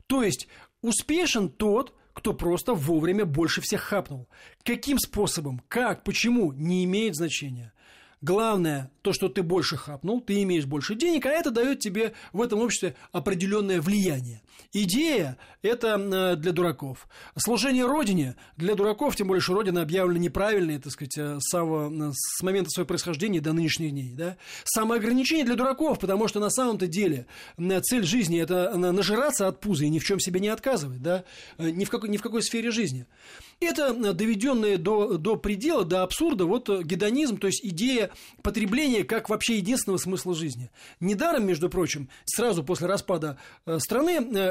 То 0.07 0.23
есть 0.23 0.47
успешен 0.81 1.49
тот, 1.49 1.93
кто 2.13 2.33
просто 2.33 2.73
вовремя 2.73 3.25
больше 3.25 3.59
всех 3.59 3.81
хапнул. 3.81 4.29
Каким 4.63 4.97
способом, 4.97 5.61
как, 5.67 6.05
почему, 6.05 6.53
не 6.53 6.85
имеет 6.85 7.15
значения. 7.15 7.73
Главное, 8.21 8.91
то, 9.01 9.13
что 9.13 9.29
ты 9.29 9.43
больше 9.43 9.77
хапнул, 9.77 10.21
ты 10.21 10.41
имеешь 10.43 10.65
больше 10.65 10.95
денег, 10.95 11.25
а 11.25 11.29
это 11.29 11.51
дает 11.51 11.79
тебе 11.79 12.13
в 12.33 12.41
этом 12.41 12.59
обществе 12.59 12.95
определенное 13.11 13.81
влияние. 13.81 14.41
Идея– 14.77 15.37
это 15.61 15.97
э, 15.97 16.35
для 16.35 16.51
дураков. 16.51 17.07
Служение 17.37 17.85
Родине 17.85 18.35
для 18.57 18.75
дураков, 18.75 19.15
тем 19.15 19.27
более, 19.27 19.41
что 19.41 19.53
Родина 19.53 19.81
объявлена 19.81 20.19
неправильной, 20.19 20.79
так 20.79 20.91
сказать, 20.91 21.17
э, 21.17 21.39
с, 21.39 21.49
самого, 21.49 22.11
с 22.13 22.43
момента 22.43 22.69
своего 22.69 22.87
происхождения 22.87 23.39
до 23.39 23.53
нынешних 23.53 23.91
дней. 23.91 24.11
Да? 24.13 24.35
Самоограничение 24.65 25.45
для 25.45 25.55
дураков, 25.55 25.99
потому 25.99 26.27
что 26.27 26.41
на 26.41 26.49
самом-то 26.49 26.87
деле 26.87 27.25
цель 27.83 28.03
жизни– 28.03 28.37
это 28.41 28.77
нажираться 28.77 29.47
от 29.47 29.61
пуза 29.61 29.85
и 29.85 29.89
ни 29.89 29.99
в 29.99 30.03
чем 30.03 30.19
себе 30.19 30.41
не 30.41 30.49
отказывать, 30.49 31.01
да? 31.01 31.23
Э, 31.57 31.69
ни, 31.69 31.85
в 31.85 31.89
какой, 31.89 32.09
ни 32.09 32.17
в 32.17 32.21
какой 32.21 32.43
сфере 32.43 32.69
жизни. 32.69 33.05
Это 33.61 33.93
доведенные 34.13 34.77
до, 34.77 35.17
до 35.17 35.37
предела, 35.37 35.85
до 35.85 36.03
абсурда, 36.03 36.45
вот 36.45 36.67
гедонизм, 36.67 37.37
то 37.37 37.47
есть 37.47 37.63
идея 37.63 38.11
потребления 38.43 39.05
как 39.05 39.29
вообще 39.29 39.55
единственного 39.55 39.99
смысла 39.99 40.35
жизни. 40.35 40.69
Недаром, 40.99 41.47
между 41.47 41.69
прочим, 41.69 42.09
сразу 42.25 42.61
после 42.61 42.87
распада 42.87 43.37
страны 43.77 44.44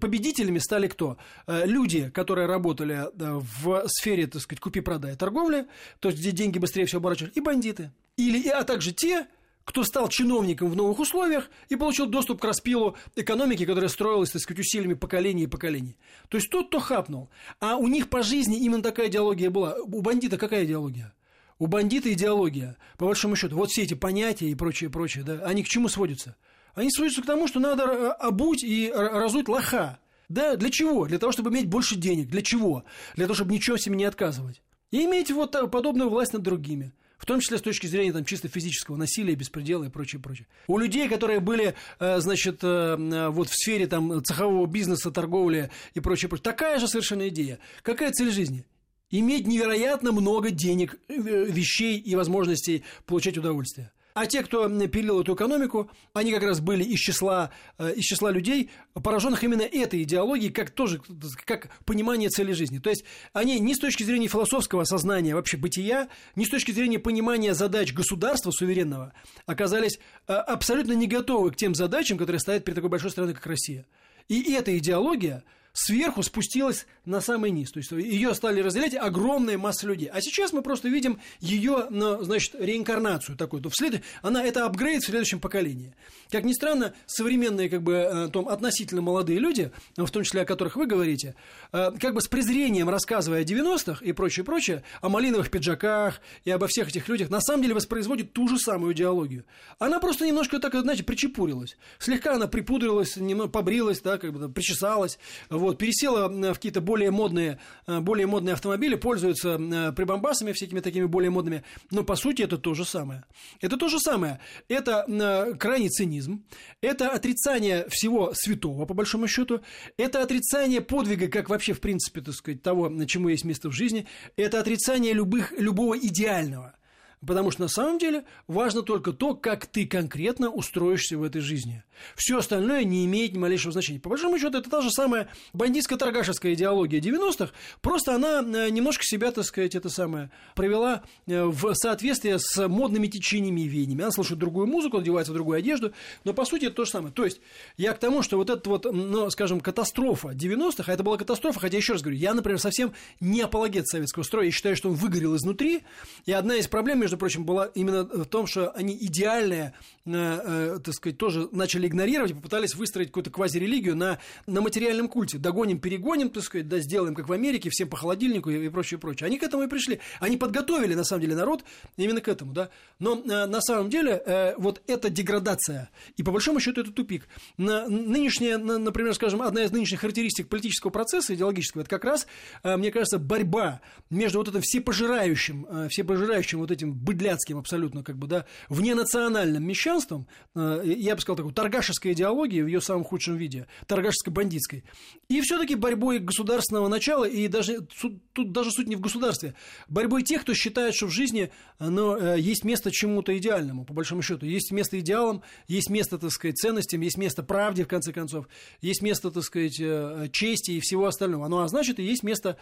победителями 0.00 0.58
стали 0.58 0.88
кто? 0.88 1.16
Э, 1.46 1.66
люди, 1.66 2.10
которые 2.10 2.46
работали 2.46 2.94
э, 2.96 3.40
в 3.62 3.84
сфере, 3.86 4.26
так 4.26 4.42
сказать, 4.42 4.60
купи-продай 4.60 5.16
торговли, 5.16 5.66
то 6.00 6.08
есть 6.08 6.20
где 6.20 6.32
деньги 6.32 6.58
быстрее 6.58 6.86
всего 6.86 6.98
оборачивались, 6.98 7.36
и 7.36 7.40
бандиты. 7.40 7.92
Или, 8.16 8.48
а 8.48 8.64
также 8.64 8.92
те, 8.92 9.26
кто 9.64 9.84
стал 9.84 10.08
чиновником 10.08 10.68
в 10.68 10.76
новых 10.76 10.98
условиях 10.98 11.48
и 11.68 11.76
получил 11.76 12.06
доступ 12.06 12.40
к 12.40 12.44
распилу 12.44 12.96
экономики, 13.14 13.64
которая 13.64 13.88
строилась, 13.88 14.30
так 14.30 14.42
сказать, 14.42 14.60
усилиями 14.60 14.94
поколений 14.94 15.44
и 15.44 15.46
поколений. 15.46 15.96
То 16.28 16.38
есть 16.38 16.50
тот, 16.50 16.68
кто 16.68 16.80
хапнул. 16.80 17.30
А 17.60 17.76
у 17.76 17.86
них 17.86 18.08
по 18.08 18.22
жизни 18.22 18.58
именно 18.58 18.82
такая 18.82 19.08
идеология 19.08 19.50
была. 19.50 19.76
У 19.76 20.00
бандита 20.00 20.38
какая 20.38 20.64
идеология? 20.64 21.14
У 21.58 21.66
бандита 21.66 22.10
идеология, 22.12 22.76
по 22.96 23.04
большому 23.04 23.36
счету, 23.36 23.54
вот 23.54 23.70
все 23.70 23.82
эти 23.82 23.94
понятия 23.94 24.48
и 24.48 24.54
прочее, 24.54 24.88
прочее, 24.88 25.24
да, 25.24 25.42
они 25.44 25.62
к 25.62 25.68
чему 25.68 25.88
сводятся? 25.88 26.36
Они 26.74 26.90
сводятся 26.90 27.22
к 27.22 27.26
тому, 27.26 27.48
что 27.48 27.60
надо 27.60 27.84
э, 27.84 28.08
обуть 28.18 28.62
и 28.62 28.92
разуть 28.94 29.48
лоха. 29.48 29.98
Да, 30.28 30.56
для 30.56 30.70
чего? 30.70 31.06
Для 31.06 31.18
того, 31.18 31.32
чтобы 31.32 31.50
иметь 31.50 31.68
больше 31.68 31.96
денег. 31.96 32.28
Для 32.28 32.42
чего? 32.42 32.84
Для 33.16 33.26
того, 33.26 33.34
чтобы 33.34 33.52
ничего 33.52 33.76
себе 33.76 33.96
не 33.96 34.04
отказывать. 34.04 34.62
И 34.90 35.04
иметь 35.04 35.30
вот 35.30 35.52
подобную 35.70 36.08
власть 36.08 36.32
над 36.32 36.42
другими. 36.42 36.92
В 37.20 37.26
том 37.26 37.40
числе 37.40 37.58
с 37.58 37.62
точки 37.62 37.86
зрения 37.86 38.12
там, 38.12 38.24
чисто 38.24 38.48
физического 38.48 38.96
насилия, 38.96 39.34
беспредела 39.34 39.84
и 39.84 39.90
прочее, 39.90 40.22
прочее. 40.22 40.46
У 40.68 40.78
людей, 40.78 41.06
которые 41.06 41.40
были, 41.40 41.74
э, 41.98 42.20
значит, 42.20 42.60
э, 42.62 43.28
вот 43.28 43.50
в 43.50 43.54
сфере 43.54 43.86
там, 43.86 44.24
цехового 44.24 44.66
бизнеса, 44.66 45.10
торговли 45.10 45.70
и 45.92 46.00
прочее, 46.00 46.30
прочее, 46.30 46.44
такая 46.44 46.78
же 46.78 46.88
совершенно 46.88 47.28
идея. 47.28 47.58
Какая 47.82 48.10
цель 48.12 48.30
жизни? 48.30 48.64
Иметь 49.10 49.46
невероятно 49.46 50.12
много 50.12 50.50
денег, 50.50 50.98
вещей 51.08 51.98
и 51.98 52.14
возможностей 52.14 52.84
получать 53.04 53.36
удовольствие. 53.36 53.92
А 54.20 54.26
те, 54.26 54.42
кто 54.42 54.68
пилил 54.86 55.22
эту 55.22 55.34
экономику, 55.34 55.90
они 56.12 56.30
как 56.30 56.42
раз 56.42 56.60
были 56.60 56.84
из 56.84 56.98
числа, 57.00 57.50
э, 57.78 57.94
из 57.94 58.04
числа 58.04 58.30
людей, 58.30 58.68
пораженных 58.92 59.42
именно 59.44 59.62
этой 59.62 60.02
идеологией, 60.02 60.52
как 60.52 60.72
тоже 60.72 61.00
как 61.46 61.70
понимание 61.86 62.28
цели 62.28 62.52
жизни. 62.52 62.80
То 62.80 62.90
есть 62.90 63.02
они 63.32 63.58
ни 63.60 63.72
с 63.72 63.78
точки 63.78 64.02
зрения 64.02 64.28
философского 64.28 64.84
сознания 64.84 65.34
вообще 65.34 65.56
бытия, 65.56 66.10
ни 66.36 66.44
с 66.44 66.50
точки 66.50 66.70
зрения 66.70 66.98
понимания 66.98 67.54
задач 67.54 67.94
государства 67.94 68.50
суверенного 68.50 69.14
оказались 69.46 69.98
э, 70.28 70.34
абсолютно 70.34 70.92
не 70.92 71.06
готовы 71.06 71.52
к 71.52 71.56
тем 71.56 71.74
задачам, 71.74 72.18
которые 72.18 72.40
стоят 72.40 72.62
перед 72.62 72.74
такой 72.74 72.90
большой 72.90 73.12
страной, 73.12 73.32
как 73.32 73.46
Россия. 73.46 73.86
И 74.28 74.52
эта 74.52 74.76
идеология– 74.76 75.44
сверху 75.72 76.22
спустилась 76.22 76.86
на 77.04 77.20
самый 77.20 77.50
низ. 77.50 77.70
То 77.72 77.78
есть 77.78 77.90
ее 77.92 78.34
стали 78.34 78.60
разделять 78.60 78.94
огромная 78.94 79.58
масса 79.58 79.86
людей. 79.86 80.08
А 80.12 80.20
сейчас 80.20 80.52
мы 80.52 80.62
просто 80.62 80.88
видим 80.88 81.20
ее, 81.40 81.86
ну, 81.90 82.22
значит, 82.22 82.54
реинкарнацию 82.58 83.36
такую. 83.36 83.62
То 83.62 83.70
вслед... 83.70 84.02
Она 84.22 84.44
это 84.44 84.66
апгрейд 84.66 85.02
в 85.02 85.06
следующем 85.06 85.40
поколении. 85.40 85.94
Как 86.30 86.44
ни 86.44 86.52
странно, 86.52 86.94
современные, 87.06 87.68
как 87.68 87.82
бы, 87.82 87.94
э, 87.94 88.28
том, 88.28 88.48
относительно 88.48 89.02
молодые 89.02 89.38
люди, 89.38 89.72
в 89.96 90.10
том 90.10 90.22
числе 90.22 90.42
о 90.42 90.44
которых 90.44 90.76
вы 90.76 90.86
говорите, 90.86 91.34
э, 91.72 91.90
как 92.00 92.14
бы 92.14 92.20
с 92.20 92.28
презрением 92.28 92.88
рассказывая 92.88 93.40
о 93.40 93.44
90-х 93.44 94.04
и 94.04 94.12
прочее, 94.12 94.44
прочее, 94.44 94.82
о 95.00 95.08
малиновых 95.08 95.50
пиджаках 95.50 96.20
и 96.44 96.50
обо 96.50 96.66
всех 96.68 96.88
этих 96.88 97.08
людях, 97.08 97.30
на 97.30 97.40
самом 97.40 97.62
деле 97.62 97.74
воспроизводит 97.74 98.32
ту 98.32 98.48
же 98.48 98.58
самую 98.58 98.94
идеологию. 98.94 99.44
Она 99.78 99.98
просто 99.98 100.26
немножко 100.26 100.58
так, 100.58 100.74
знаете, 100.74 101.02
причепурилась. 101.02 101.76
Слегка 101.98 102.34
она 102.34 102.46
припудрилась, 102.46 103.16
немного 103.16 103.50
побрилась, 103.50 104.00
да, 104.00 104.18
как 104.18 104.32
бы 104.32 104.48
причесалась, 104.48 105.18
вот, 105.60 105.78
пересела 105.78 106.28
в 106.28 106.54
какие-то 106.54 106.80
более 106.80 107.10
модные, 107.10 107.58
более 107.86 108.26
модные 108.26 108.54
автомобили, 108.54 108.96
пользуется 108.96 109.56
прибамбасами 109.96 110.52
всякими 110.52 110.80
такими 110.80 111.04
более 111.04 111.30
модными, 111.30 111.62
но 111.90 112.02
по 112.02 112.16
сути 112.16 112.42
это 112.42 112.58
то 112.58 112.74
же 112.74 112.84
самое. 112.84 113.24
Это 113.60 113.76
то 113.76 113.88
же 113.88 113.98
самое. 114.00 114.40
Это 114.68 115.56
крайний 115.58 115.88
цинизм, 115.88 116.44
это 116.80 117.10
отрицание 117.10 117.86
всего 117.88 118.32
святого, 118.34 118.86
по 118.86 118.94
большому 118.94 119.28
счету, 119.28 119.60
это 119.96 120.22
отрицание 120.22 120.80
подвига, 120.80 121.28
как 121.28 121.48
вообще, 121.48 121.72
в 121.72 121.80
принципе, 121.80 122.20
так 122.20 122.34
сказать, 122.34 122.62
того, 122.62 122.90
чему 123.06 123.28
есть 123.28 123.44
место 123.44 123.68
в 123.68 123.72
жизни, 123.72 124.06
это 124.36 124.58
отрицание 124.58 125.12
любых, 125.12 125.52
любого 125.58 125.98
идеального. 125.98 126.74
Потому 127.24 127.50
что 127.50 127.62
на 127.62 127.68
самом 127.68 127.98
деле 127.98 128.24
важно 128.46 128.82
только 128.82 129.12
то, 129.12 129.34
как 129.34 129.66
ты 129.66 129.86
конкретно 129.86 130.48
устроишься 130.48 131.18
в 131.18 131.22
этой 131.22 131.42
жизни. 131.42 131.84
Все 132.16 132.38
остальное 132.38 132.82
не 132.84 133.04
имеет 133.04 133.34
ни 133.34 133.38
малейшего 133.38 133.72
значения. 133.72 134.00
По 134.00 134.08
большому 134.08 134.38
счету, 134.38 134.56
это 134.56 134.70
та 134.70 134.80
же 134.80 134.90
самая 134.90 135.28
бандитско 135.52 135.98
торгашеская 135.98 136.54
идеология 136.54 136.98
90-х, 136.98 137.52
просто 137.82 138.14
она 138.14 138.40
э, 138.40 138.70
немножко 138.70 139.04
себя, 139.04 139.32
так 139.32 139.44
сказать, 139.44 139.74
это 139.74 139.90
самое, 139.90 140.30
привела 140.54 141.02
э, 141.26 141.44
в 141.44 141.74
соответствие 141.74 142.38
с 142.38 142.68
модными 142.68 143.06
течениями 143.06 143.62
и 143.62 143.68
веяниями. 143.68 144.02
Она 144.02 144.12
слушает 144.12 144.38
другую 144.38 144.66
музыку, 144.66 144.96
одевается 144.96 145.32
в 145.32 145.34
другую 145.34 145.58
одежду, 145.58 145.92
но 146.24 146.32
по 146.32 146.46
сути 146.46 146.66
это 146.66 146.76
то 146.76 146.84
же 146.86 146.90
самое. 146.90 147.12
То 147.12 147.26
есть 147.26 147.42
я 147.76 147.92
к 147.92 147.98
тому, 147.98 148.22
что 148.22 148.38
вот 148.38 148.48
эта 148.48 148.68
вот, 148.68 148.86
ну, 148.90 149.28
скажем, 149.28 149.60
катастрофа 149.60 150.28
90-х, 150.28 150.90
а 150.90 150.94
это 150.94 151.02
была 151.02 151.18
катастрофа, 151.18 151.60
хотя 151.60 151.76
еще 151.76 151.92
раз 151.92 152.02
говорю, 152.02 152.18
я, 152.18 152.32
например, 152.32 152.58
совсем 152.58 152.94
не 153.20 153.42
апологет 153.42 153.86
советского 153.88 154.22
строя, 154.22 154.46
я 154.46 154.50
считаю, 154.52 154.74
что 154.74 154.88
он 154.88 154.94
выгорел 154.94 155.36
изнутри, 155.36 155.82
и 156.24 156.32
одна 156.32 156.56
из 156.56 156.66
проблем, 156.66 157.02
между 157.10 157.18
прочим, 157.18 157.44
была 157.44 157.66
именно 157.74 158.04
в 158.04 158.24
том, 158.24 158.46
что 158.46 158.70
они 158.70 158.96
идеальные, 158.96 159.74
э, 160.06 160.12
э, 160.12 160.78
так 160.84 160.94
сказать, 160.94 161.18
тоже 161.18 161.48
начали 161.50 161.88
игнорировать 161.88 162.34
попытались 162.34 162.76
выстроить 162.76 163.08
какую-то 163.08 163.30
квазирелигию 163.30 163.96
на, 163.96 164.20
на 164.46 164.60
материальном 164.60 165.08
культе. 165.08 165.38
Догоним, 165.38 165.80
перегоним, 165.80 166.30
так 166.30 166.44
сказать, 166.44 166.68
да, 166.68 166.78
сделаем, 166.78 167.16
как 167.16 167.28
в 167.28 167.32
Америке, 167.32 167.68
всем 167.68 167.88
по 167.88 167.96
холодильнику 167.96 168.48
и, 168.50 168.68
прочее, 168.68 169.00
прочее. 169.00 169.26
Они 169.26 169.38
к 169.38 169.42
этому 169.42 169.64
и 169.64 169.66
пришли. 169.66 169.98
Они 170.20 170.36
подготовили, 170.36 170.94
на 170.94 171.02
самом 171.02 171.22
деле, 171.22 171.34
народ 171.34 171.64
именно 171.96 172.20
к 172.20 172.28
этому, 172.28 172.52
да. 172.52 172.70
Но 173.00 173.20
э, 173.20 173.46
на 173.46 173.60
самом 173.60 173.90
деле 173.90 174.54
вот 174.58 174.82
эта 174.86 175.10
деградация, 175.10 175.90
и 176.16 176.22
по 176.22 176.30
большому 176.30 176.60
счету 176.60 176.82
это 176.82 176.92
тупик. 176.92 177.26
На, 177.56 177.88
нынешняя, 177.88 178.56
на, 178.56 178.78
например, 178.78 179.14
скажем, 179.14 179.42
одна 179.42 179.64
из 179.64 179.72
нынешних 179.72 180.00
характеристик 180.00 180.48
политического 180.48 180.90
процесса 180.90 181.34
идеологического, 181.34 181.80
это 181.80 181.90
как 181.90 182.04
раз, 182.04 182.26
мне 182.62 182.92
кажется, 182.92 183.18
борьба 183.18 183.80
между 184.10 184.38
вот 184.38 184.48
этим 184.48 184.60
всепожирающим, 184.60 185.88
всепожирающим 185.88 186.60
вот 186.60 186.70
этим 186.70 186.99
быдля 187.00 187.30
азиатским 187.40 187.58
абсолютно, 187.58 188.02
как 188.02 188.18
бы, 188.18 188.26
да, 188.26 188.44
вненациональным 188.68 189.64
мещанством, 189.64 190.26
э, 190.54 190.82
я 190.84 191.14
бы 191.14 191.20
сказал, 191.20 191.36
такой 191.36 191.52
торгашеской 191.52 192.12
идеологией 192.12 192.62
в 192.62 192.66
ее 192.66 192.80
самом 192.80 193.04
худшем 193.04 193.36
виде, 193.36 193.66
торгашеско-бандитской, 193.86 194.84
и 195.28 195.40
все-таки 195.40 195.74
борьбой 195.74 196.18
государственного 196.18 196.88
начала, 196.88 197.24
и 197.24 197.48
даже 197.48 197.86
тут 198.32 198.52
даже 198.52 198.70
суть 198.70 198.88
не 198.88 198.96
в 198.96 199.00
государстве, 199.00 199.54
борьбой 199.88 200.22
тех, 200.22 200.42
кто 200.42 200.54
считает, 200.54 200.94
что 200.94 201.06
в 201.06 201.10
жизни 201.10 201.50
но, 201.78 202.16
э, 202.16 202.40
есть 202.40 202.64
место 202.64 202.90
чему-то 202.90 203.36
идеальному, 203.36 203.84
по 203.84 203.94
большому 203.94 204.22
счету, 204.22 204.46
есть 204.46 204.70
место 204.70 204.98
идеалам, 205.00 205.42
есть 205.66 205.90
место, 205.90 206.18
так 206.18 206.30
сказать, 206.30 206.58
ценностям, 206.58 207.00
есть 207.00 207.16
место 207.16 207.42
правде, 207.42 207.84
в 207.84 207.88
конце 207.88 208.12
концов, 208.12 208.46
есть 208.80 209.02
место, 209.02 209.30
так 209.30 209.42
сказать, 209.42 209.80
э, 209.80 210.28
чести 210.32 210.72
и 210.72 210.80
всего 210.80 211.06
остального. 211.06 211.48
Ну, 211.48 211.60
а 211.60 211.68
значит, 211.68 211.98
и 211.98 212.02
есть 212.02 212.22
место 212.22 212.56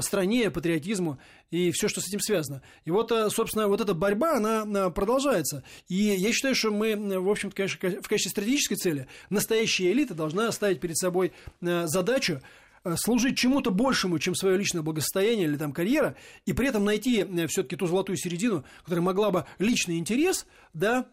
стране, 0.00 0.50
патриотизму 0.50 1.18
и 1.50 1.70
все, 1.70 1.88
что 1.88 2.00
с 2.00 2.08
этим 2.08 2.20
связано. 2.20 2.62
И 2.84 2.90
вот, 2.90 3.12
собственно, 3.32 3.68
вот 3.68 3.80
эта 3.80 3.94
борьба 3.94 4.36
она 4.36 4.90
продолжается. 4.90 5.62
И 5.88 5.94
я 5.94 6.32
считаю, 6.32 6.54
что 6.54 6.70
мы, 6.70 6.96
в 6.96 7.28
общем-то, 7.28 7.54
конечно, 7.54 8.02
в 8.02 8.08
качестве 8.08 8.30
стратегической 8.30 8.76
цели 8.76 9.06
настоящая 9.30 9.92
элита 9.92 10.14
должна 10.14 10.50
ставить 10.52 10.80
перед 10.80 10.96
собой 10.96 11.32
э, 11.60 11.86
задачу 11.86 12.40
э, 12.84 12.96
служить 12.96 13.38
чему-то 13.38 13.70
большему, 13.70 14.18
чем 14.18 14.34
свое 14.34 14.56
личное 14.58 14.82
благосостояние 14.82 15.46
или 15.46 15.56
там 15.56 15.72
карьера, 15.72 16.16
и 16.46 16.52
при 16.52 16.68
этом 16.68 16.84
найти 16.84 17.20
э, 17.20 17.46
все-таки 17.46 17.76
ту 17.76 17.86
золотую 17.86 18.16
середину, 18.16 18.64
которая 18.82 19.02
могла 19.02 19.30
бы 19.30 19.46
личный 19.58 19.98
интерес, 19.98 20.46
да, 20.72 21.06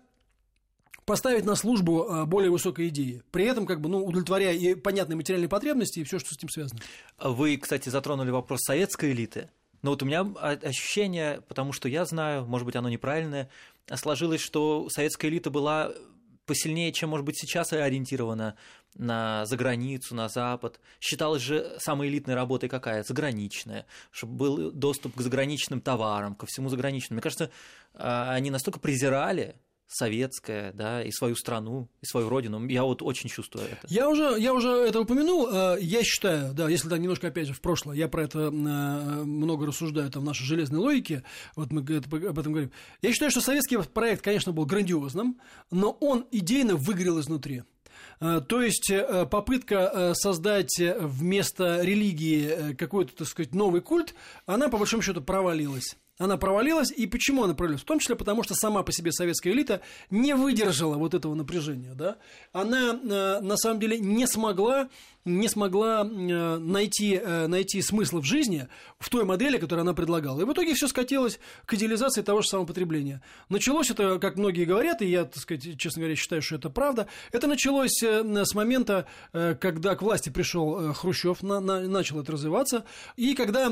поставить 1.06 1.46
на 1.46 1.56
службу 1.56 2.26
более 2.28 2.52
высокой 2.52 2.88
идеи, 2.90 3.24
при 3.32 3.46
этом 3.46 3.66
как 3.66 3.82
бы 3.82 3.90
ну, 3.90 4.06
удовлетворяя 4.06 4.54
и 4.54 4.76
понятные 4.76 5.18
материальные 5.18 5.50
потребности 5.50 6.00
и 6.00 6.04
все, 6.04 6.20
что 6.20 6.30
с 6.30 6.38
этим 6.38 6.50
связано. 6.50 6.80
Вы, 7.20 7.58
кстати, 7.58 7.90
затронули 7.90 8.30
вопрос 8.30 8.62
советской 8.62 9.12
элиты. 9.12 9.50
Но 9.82 9.92
вот 9.92 10.04
у 10.04 10.06
меня 10.06 10.22
ощущение, 10.22 11.42
потому 11.48 11.74
что 11.74 11.90
я 11.90 12.06
знаю, 12.06 12.46
может 12.46 12.66
быть, 12.66 12.76
оно 12.76 12.90
неправильное, 12.90 13.50
сложилось, 13.96 14.42
что 14.42 14.88
советская 14.90 15.32
элита 15.32 15.50
была 15.50 15.92
посильнее, 16.46 16.92
чем, 16.92 17.10
может 17.10 17.26
быть, 17.26 17.40
сейчас 17.40 17.72
ориентирована 17.74 18.56
на 18.96 19.46
заграницу, 19.46 20.16
на 20.16 20.28
Запад. 20.28 20.80
Считалось 21.00 21.42
же 21.42 21.78
самой 21.80 22.10
элитной 22.10 22.36
работой 22.36 22.68
какая? 22.68 23.04
Заграничная, 23.04 23.86
чтобы 24.12 24.36
был 24.36 24.72
доступ 24.72 25.16
к 25.16 25.22
заграничным 25.22 25.82
товарам, 25.82 26.36
ко 26.36 26.46
всему 26.46 26.70
заграничному. 26.70 27.18
Мне 27.18 27.22
кажется, 27.22 27.52
а, 27.94 28.34
они 28.34 28.52
настолько 28.52 28.80
презирали 28.80 29.56
советское, 29.92 30.72
да, 30.74 31.04
и 31.04 31.12
свою 31.12 31.36
страну, 31.36 31.90
и 32.02 32.06
свою 32.06 32.30
родину. 32.30 32.66
Я 32.68 32.84
вот 32.84 33.02
очень 33.02 33.30
чувствую 33.30 33.66
это. 33.66 33.80
Я 33.88 34.10
уже, 34.10 34.36
я 34.40 34.54
уже 34.54 34.70
это 34.70 35.02
упомянул. 35.02 35.48
Э, 35.52 35.78
я 35.80 36.04
считаю, 36.04 36.54
да, 36.54 36.70
если 36.70 36.88
да, 36.88 36.98
немножко 36.98 37.28
опять 37.28 37.48
же 37.48 37.54
в 37.54 37.62
прошлое, 37.62 37.96
я 37.96 38.08
про 38.08 38.24
это 38.24 38.40
э, 38.40 38.50
много 38.50 39.66
рассуждаю 39.66 40.10
там 40.10 40.24
в 40.24 40.26
нашей 40.26 40.46
железной 40.46 40.80
логике, 40.80 41.24
вот 41.56 41.72
мы 41.72 41.82
об 41.82 42.40
этом 42.40 42.54
говорим. 42.54 42.72
Я 43.02 43.12
считаю, 43.12 43.32
что 43.32 43.42
советский 43.42 43.78
проект, 43.78 44.24
конечно, 44.24 44.54
был 44.54 44.66
грандиозным, 44.66 45.40
но 45.72 45.92
он 46.00 46.26
идейно 46.32 46.76
выгорел 46.76 47.20
изнутри. 47.20 47.64
Э, 48.22 48.42
то 48.48 48.62
есть 48.62 48.92
попытка 49.30 50.14
создать 50.16 50.80
вместо 50.80 51.82
религии 51.82 52.74
какой-то, 52.76 53.14
так 53.16 53.28
сказать, 53.28 53.54
новый 53.54 53.82
культ, 53.82 54.16
она 54.46 54.70
по 54.70 54.78
большому 54.78 55.04
счету 55.04 55.22
провалилась 55.22 55.98
она 56.18 56.38
провалилась. 56.38 56.92
И 56.92 57.08
почему 57.08 57.44
она 57.44 57.54
провалилась? 57.54 57.84
В 57.84 57.86
том 57.86 58.00
числе 58.00 58.16
потому, 58.16 58.44
что 58.44 58.54
сама 58.54 58.84
по 58.84 58.92
себе 58.92 59.12
советская 59.12 59.54
элита 59.54 59.82
не 60.10 60.36
выдержала 60.36 60.96
вот 60.96 61.14
этого 61.14 61.34
напряжения. 61.34 61.94
Да? 61.94 62.18
Она 62.54 62.94
э, 62.94 63.40
на 63.42 63.58
самом 63.58 63.80
деле 63.80 64.00
не 64.00 64.28
смогла 64.28 64.90
не 65.26 65.48
смогла 65.48 66.02
э, 66.02 66.58
найти, 66.58 67.20
э, 67.22 67.48
найти 67.48 67.82
смысла 67.82 68.22
в 68.22 68.26
жизни 68.26 68.68
в 69.00 69.10
той 69.10 69.24
модели, 69.24 69.58
которую 69.58 69.84
она 69.84 69.94
предлагала. 69.94 70.42
И 70.42 70.46
в 70.46 70.52
итоге 70.52 70.74
все 70.74 70.88
скатилось 70.88 71.40
к 71.66 71.74
идеализации 71.76 72.22
того 72.22 72.42
же 72.42 72.48
самопотребления. 72.48 73.22
Началось 73.50 73.92
это, 73.92 74.18
как 74.20 74.38
многие 74.38 74.66
говорят, 74.66 75.02
и 75.02 75.06
я, 75.06 75.26
так 75.26 75.38
сказать, 75.38 75.78
честно 75.78 76.02
говоря, 76.02 76.16
считаю, 76.16 76.42
что 76.42 76.56
это 76.56 76.70
правда, 76.70 77.08
это 77.32 77.48
началось 77.48 78.02
э, 78.02 78.24
с 78.46 78.56
момента, 78.56 79.06
когда 79.32 79.96
к 79.96 80.02
власти 80.02 80.30
пришел 80.30 80.94
Хрущев, 80.94 81.44
на, 81.44 81.60
на, 81.60 81.82
начал 81.82 82.20
это 82.20 82.32
развиваться, 82.32 82.86
и 83.16 83.34
когда 83.34 83.68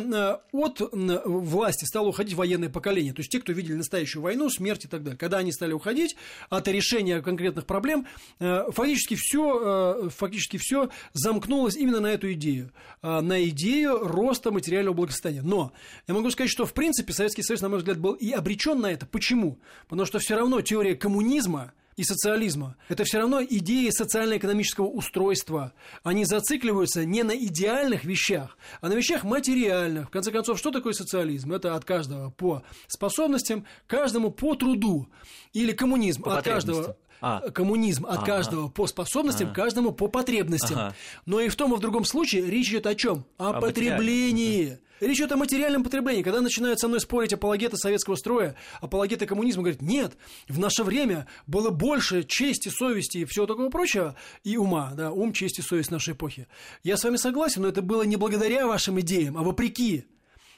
от 0.51 0.81
власти 0.91 1.85
стало 1.85 2.07
уходить 2.07 2.35
военное 2.35 2.69
поколение, 2.69 3.13
то 3.13 3.21
есть 3.21 3.31
те, 3.31 3.39
кто 3.39 3.51
видели 3.53 3.75
настоящую 3.75 4.21
войну, 4.21 4.49
смерть 4.49 4.85
и 4.85 4.87
так 4.87 5.03
далее. 5.03 5.17
Когда 5.17 5.39
они 5.39 5.51
стали 5.51 5.73
уходить 5.73 6.15
от 6.49 6.67
решения 6.67 7.21
конкретных 7.21 7.65
проблем, 7.65 8.07
фактически 8.39 9.15
все, 9.15 10.09
фактически 10.09 10.57
все 10.57 10.89
замкнулось 11.13 11.38
замкнулась 11.39 11.77
именно 11.77 12.01
на 12.01 12.07
эту 12.07 12.33
идею, 12.33 12.71
а, 13.01 13.21
на 13.21 13.47
идею 13.49 13.99
роста 13.99 14.51
материального 14.51 14.93
благосостояния. 14.93 15.41
Но 15.41 15.71
я 16.07 16.13
могу 16.13 16.29
сказать, 16.31 16.51
что 16.51 16.65
в 16.65 16.73
принципе 16.73 17.13
Советский 17.13 17.43
Союз, 17.43 17.61
на 17.61 17.69
мой 17.69 17.79
взгляд, 17.79 17.97
был 17.97 18.13
и 18.13 18.31
обречен 18.31 18.79
на 18.81 18.91
это. 18.91 19.05
Почему? 19.05 19.57
Потому 19.87 20.05
что 20.05 20.19
все 20.19 20.35
равно 20.35 20.59
теория 20.61 20.95
коммунизма 20.95 21.71
и 21.99 22.03
социализма. 22.05 22.77
Это 22.87 23.03
все 23.03 23.17
равно 23.17 23.43
идеи 23.43 23.89
социально-экономического 23.89 24.85
устройства. 24.85 25.73
Они 26.01 26.23
зацикливаются 26.23 27.03
не 27.03 27.23
на 27.23 27.35
идеальных 27.35 28.05
вещах, 28.05 28.57
а 28.79 28.87
на 28.87 28.93
вещах 28.93 29.25
материальных. 29.25 30.07
В 30.07 30.09
конце 30.09 30.31
концов, 30.31 30.57
что 30.57 30.71
такое 30.71 30.93
социализм? 30.93 31.51
Это 31.51 31.75
от 31.75 31.83
каждого 31.83 32.29
по 32.29 32.63
способностям, 32.87 33.65
каждому 33.85 34.31
по 34.31 34.55
труду. 34.55 35.09
Или 35.51 35.73
коммунизм 35.73 36.23
по 36.23 36.37
от 36.37 36.45
каждого 36.45 36.95
а. 37.19 37.51
коммунизм 37.51 38.05
от 38.05 38.19
ага. 38.19 38.25
каждого 38.25 38.69
по 38.69 38.87
способностям, 38.87 39.47
ага. 39.47 39.55
каждому 39.55 39.91
по 39.91 40.07
потребностям. 40.07 40.77
Ага. 40.77 40.95
Но 41.25 41.41
и 41.41 41.49
в 41.49 41.55
том 41.57 41.73
и 41.73 41.75
в 41.75 41.81
другом 41.81 42.05
случае 42.05 42.49
речь 42.49 42.69
идет 42.69 42.87
о 42.87 42.95
чем? 42.95 43.25
О, 43.37 43.49
о 43.49 43.59
потреблении. 43.59 44.79
Речь 44.99 45.17
идет 45.17 45.31
о 45.31 45.37
материальном 45.37 45.83
потреблении. 45.83 46.23
Когда 46.23 46.41
начинают 46.41 46.79
со 46.79 46.87
мной 46.87 46.99
спорить 46.99 47.33
апологеты 47.33 47.77
советского 47.77 48.15
строя, 48.15 48.55
апологеты 48.81 49.25
коммунизма, 49.25 49.63
говорят, 49.63 49.81
нет, 49.81 50.13
в 50.47 50.59
наше 50.59 50.83
время 50.83 51.27
было 51.47 51.69
больше 51.69 52.23
чести, 52.23 52.69
совести 52.69 53.19
и 53.19 53.25
всего 53.25 53.45
такого 53.45 53.69
прочего, 53.69 54.15
и 54.43 54.57
ума, 54.57 54.93
да, 54.95 55.11
ум, 55.11 55.33
честь 55.33 55.59
и 55.59 55.61
совесть 55.61 55.91
нашей 55.91 56.13
эпохи. 56.13 56.47
Я 56.83 56.97
с 56.97 57.03
вами 57.03 57.17
согласен, 57.17 57.61
но 57.61 57.69
это 57.69 57.81
было 57.81 58.03
не 58.03 58.17
благодаря 58.17 58.67
вашим 58.67 58.99
идеям, 58.99 59.37
а 59.37 59.43
вопреки. 59.43 60.05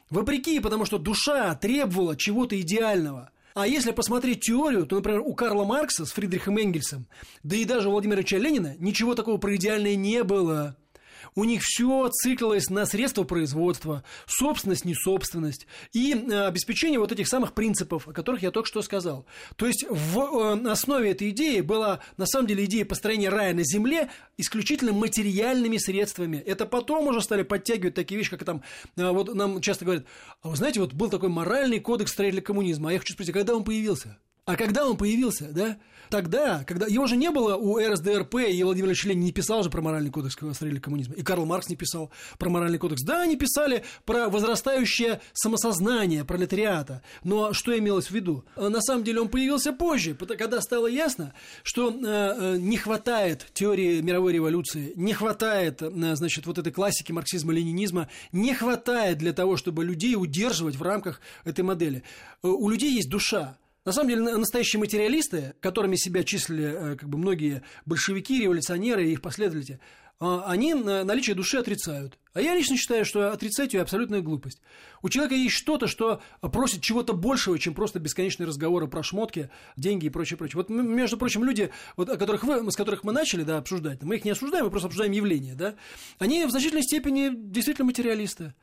Вопреки, 0.10 0.60
потому 0.60 0.86
что 0.86 0.98
душа 0.98 1.54
требовала 1.56 2.16
чего-то 2.16 2.60
идеального– 2.60 3.32
а 3.54 3.68
если 3.68 3.92
посмотреть 3.92 4.42
теорию, 4.42 4.86
то, 4.86 4.96
например, 4.96 5.22
у 5.22 5.34
Карла 5.34 5.66
Маркса 5.66 6.06
с 6.06 6.12
Фридрихом 6.12 6.58
Энгельсом, 6.58 7.08
да 7.44 7.56
и 7.56 7.66
даже 7.66 7.90
у 7.90 7.92
Владимира 7.92 8.20
Ильича 8.20 8.38
Ленина 8.38 8.76
ничего 8.80 9.14
такого 9.14 9.38
про 9.38 9.56
идеальное 9.56 9.96
не 9.96 10.24
было. 10.24 10.78
У 11.34 11.46
них 11.46 11.62
все 11.64 12.10
циклилось 12.10 12.70
на 12.70 12.86
средства 12.86 13.24
производства, 13.24 14.04
собственность, 14.28 14.84
не 14.84 14.94
собственность 14.94 15.66
и 15.94 16.14
э, 16.14 16.48
обеспечение 16.48 17.00
вот 17.00 17.14
этих 17.14 17.28
самых 17.30 17.54
принципов, 17.54 18.08
о 18.08 18.12
которых 18.12 18.44
я 18.44 18.52
только 18.52 18.68
что 18.68 18.82
сказал. 18.82 19.26
То 19.56 19.66
есть 19.66 19.86
в 19.90 20.20
э, 20.20 20.70
основе 20.70 21.12
этой 21.12 21.30
идеи 21.30 21.62
была 21.62 22.00
на 22.18 22.26
самом 22.26 22.48
деле 22.48 22.66
идея 22.66 22.84
построения 22.84 23.30
рая 23.30 23.54
на 23.54 23.64
земле 23.64 24.10
исключительно 24.38 24.92
материальными 24.92 25.78
средствами. 25.78 26.36
Это 26.38 26.66
потом 26.66 27.08
уже 27.08 27.22
стали 27.22 27.44
подтягивать 27.44 27.94
такие 27.94 28.18
вещи, 28.18 28.32
как 28.32 28.44
там, 28.44 28.62
э, 28.98 29.10
вот 29.10 29.34
нам 29.34 29.62
часто 29.62 29.86
говорят, 29.86 30.06
а 30.42 30.50
вы 30.50 30.58
знаете, 30.58 30.82
вот 30.82 30.94
был 30.94 31.10
такой 31.10 31.30
моральный 31.30 31.80
кодекс 31.80 32.12
строителя 32.12 32.42
коммунизма, 32.42 32.90
а 32.90 32.94
я 32.94 33.00
хочу 33.00 33.14
спросить, 33.14 33.34
а 33.34 33.40
когда 33.40 33.56
он 33.56 33.64
появился? 33.64 34.18
А 34.46 34.58
когда 34.58 34.86
он 34.86 34.98
появился, 34.98 35.50
да? 35.52 35.78
Тогда, 36.12 36.66
когда 36.66 36.88
его 36.88 37.08
же 37.08 37.16
не 37.16 37.32
было 37.32 37.56
у 37.56 37.80
РСДРП, 37.80 38.36
и 38.50 38.62
Владимир 38.64 38.90
Ильич 38.90 39.06
Ленин 39.06 39.24
не 39.24 39.32
писал 39.32 39.64
же 39.64 39.70
про 39.70 39.82
моральный 39.82 40.12
кодекс 40.12 40.34
строителей 40.34 40.82
коммунизма, 40.82 41.16
и 41.16 41.24
Карл 41.24 41.46
Маркс 41.46 41.70
не 41.70 41.78
писал 41.78 42.12
про 42.38 42.50
моральный 42.50 42.80
кодекс. 42.80 43.02
Да, 43.02 43.22
они 43.22 43.38
писали 43.38 43.86
про 44.04 44.28
возрастающее 44.28 45.22
самосознание 45.32 46.26
пролетариата, 46.26 47.02
но 47.24 47.54
что 47.54 47.78
имелось 47.80 48.08
в 48.08 48.12
виду? 48.12 48.44
А 48.58 48.68
на 48.68 48.82
самом 48.82 49.06
деле 49.06 49.22
он 49.22 49.30
появился 49.30 49.72
позже, 49.72 50.14
когда 50.14 50.60
стало 50.60 50.88
ясно, 50.88 51.34
что 51.64 51.90
э, 51.90 51.96
э, 52.04 52.58
не 52.58 52.76
хватает 52.76 53.48
теории 53.54 54.02
мировой 54.02 54.34
революции, 54.34 54.92
не 54.98 55.14
хватает, 55.14 55.82
э, 55.82 56.16
значит, 56.16 56.46
вот 56.46 56.58
этой 56.58 56.74
классики 56.74 57.14
марксизма-ленинизма, 57.14 58.10
не 58.34 58.54
хватает 58.54 59.18
для 59.18 59.32
того, 59.32 59.56
чтобы 59.56 59.86
людей 59.86 60.16
удерживать 60.18 60.76
в 60.76 60.82
рамках 60.82 61.22
этой 61.46 61.62
модели. 61.62 62.04
У 62.42 62.68
людей 62.68 62.94
есть 62.96 63.10
душа, 63.10 63.56
на 63.86 63.92
самом 63.92 64.10
деле, 64.10 64.38
настоящие 64.38 64.80
материалисты, 64.80 65.56
которыми 65.60 65.96
себя 65.96 66.24
числили 66.24 66.64
э, 66.66 66.96
как 66.98 67.10
бы, 67.10 67.18
многие 67.18 67.64
большевики, 67.86 68.42
революционеры 68.42 69.08
и 69.08 69.14
их 69.14 69.22
последователи, 69.22 69.80
а, 70.20 70.44
они 70.46 70.76
наличие 70.76 71.36
души 71.36 71.58
отрицают. 71.58 72.20
А 72.34 72.42
я 72.42 72.54
лично 72.54 72.78
считаю, 72.78 73.06
что 73.06 73.32
отрицать 73.32 73.74
ее 73.74 73.82
абсолютная 73.82 74.22
глупость. 74.22 74.62
У 75.02 75.10
человека 75.10 75.34
есть 75.34 75.56
что-то, 75.56 75.88
что 75.88 76.22
просит 76.42 76.82
чего-то 76.82 77.14
большего, 77.14 77.58
чем 77.58 77.74
просто 77.74 78.00
бесконечные 78.00 78.46
разговоры 78.46 78.88
про 78.88 79.02
шмотки, 79.02 79.50
деньги 79.78 80.06
и 80.06 80.10
прочее, 80.10 80.38
прочее. 80.38 80.58
Вот, 80.58 80.70
между 80.70 81.18
прочим, 81.18 81.44
люди, 81.44 81.72
вот, 81.98 82.08
о 82.08 82.18
которых 82.18 82.44
вы, 82.44 82.72
с 82.72 82.76
которых 82.76 83.04
мы 83.04 83.12
начали 83.12 83.44
да, 83.44 83.58
обсуждать, 83.58 84.04
мы 84.04 84.18
их 84.18 84.24
не 84.24 84.32
осуждаем, 84.32 84.66
мы 84.66 84.70
просто 84.70 84.88
обсуждаем 84.88 85.12
явления, 85.12 85.56
да, 85.56 85.74
они 86.20 86.46
в 86.46 86.52
значительной 86.52 86.84
степени 86.84 87.32
действительно 87.34 87.88
материалисты. 87.88 88.54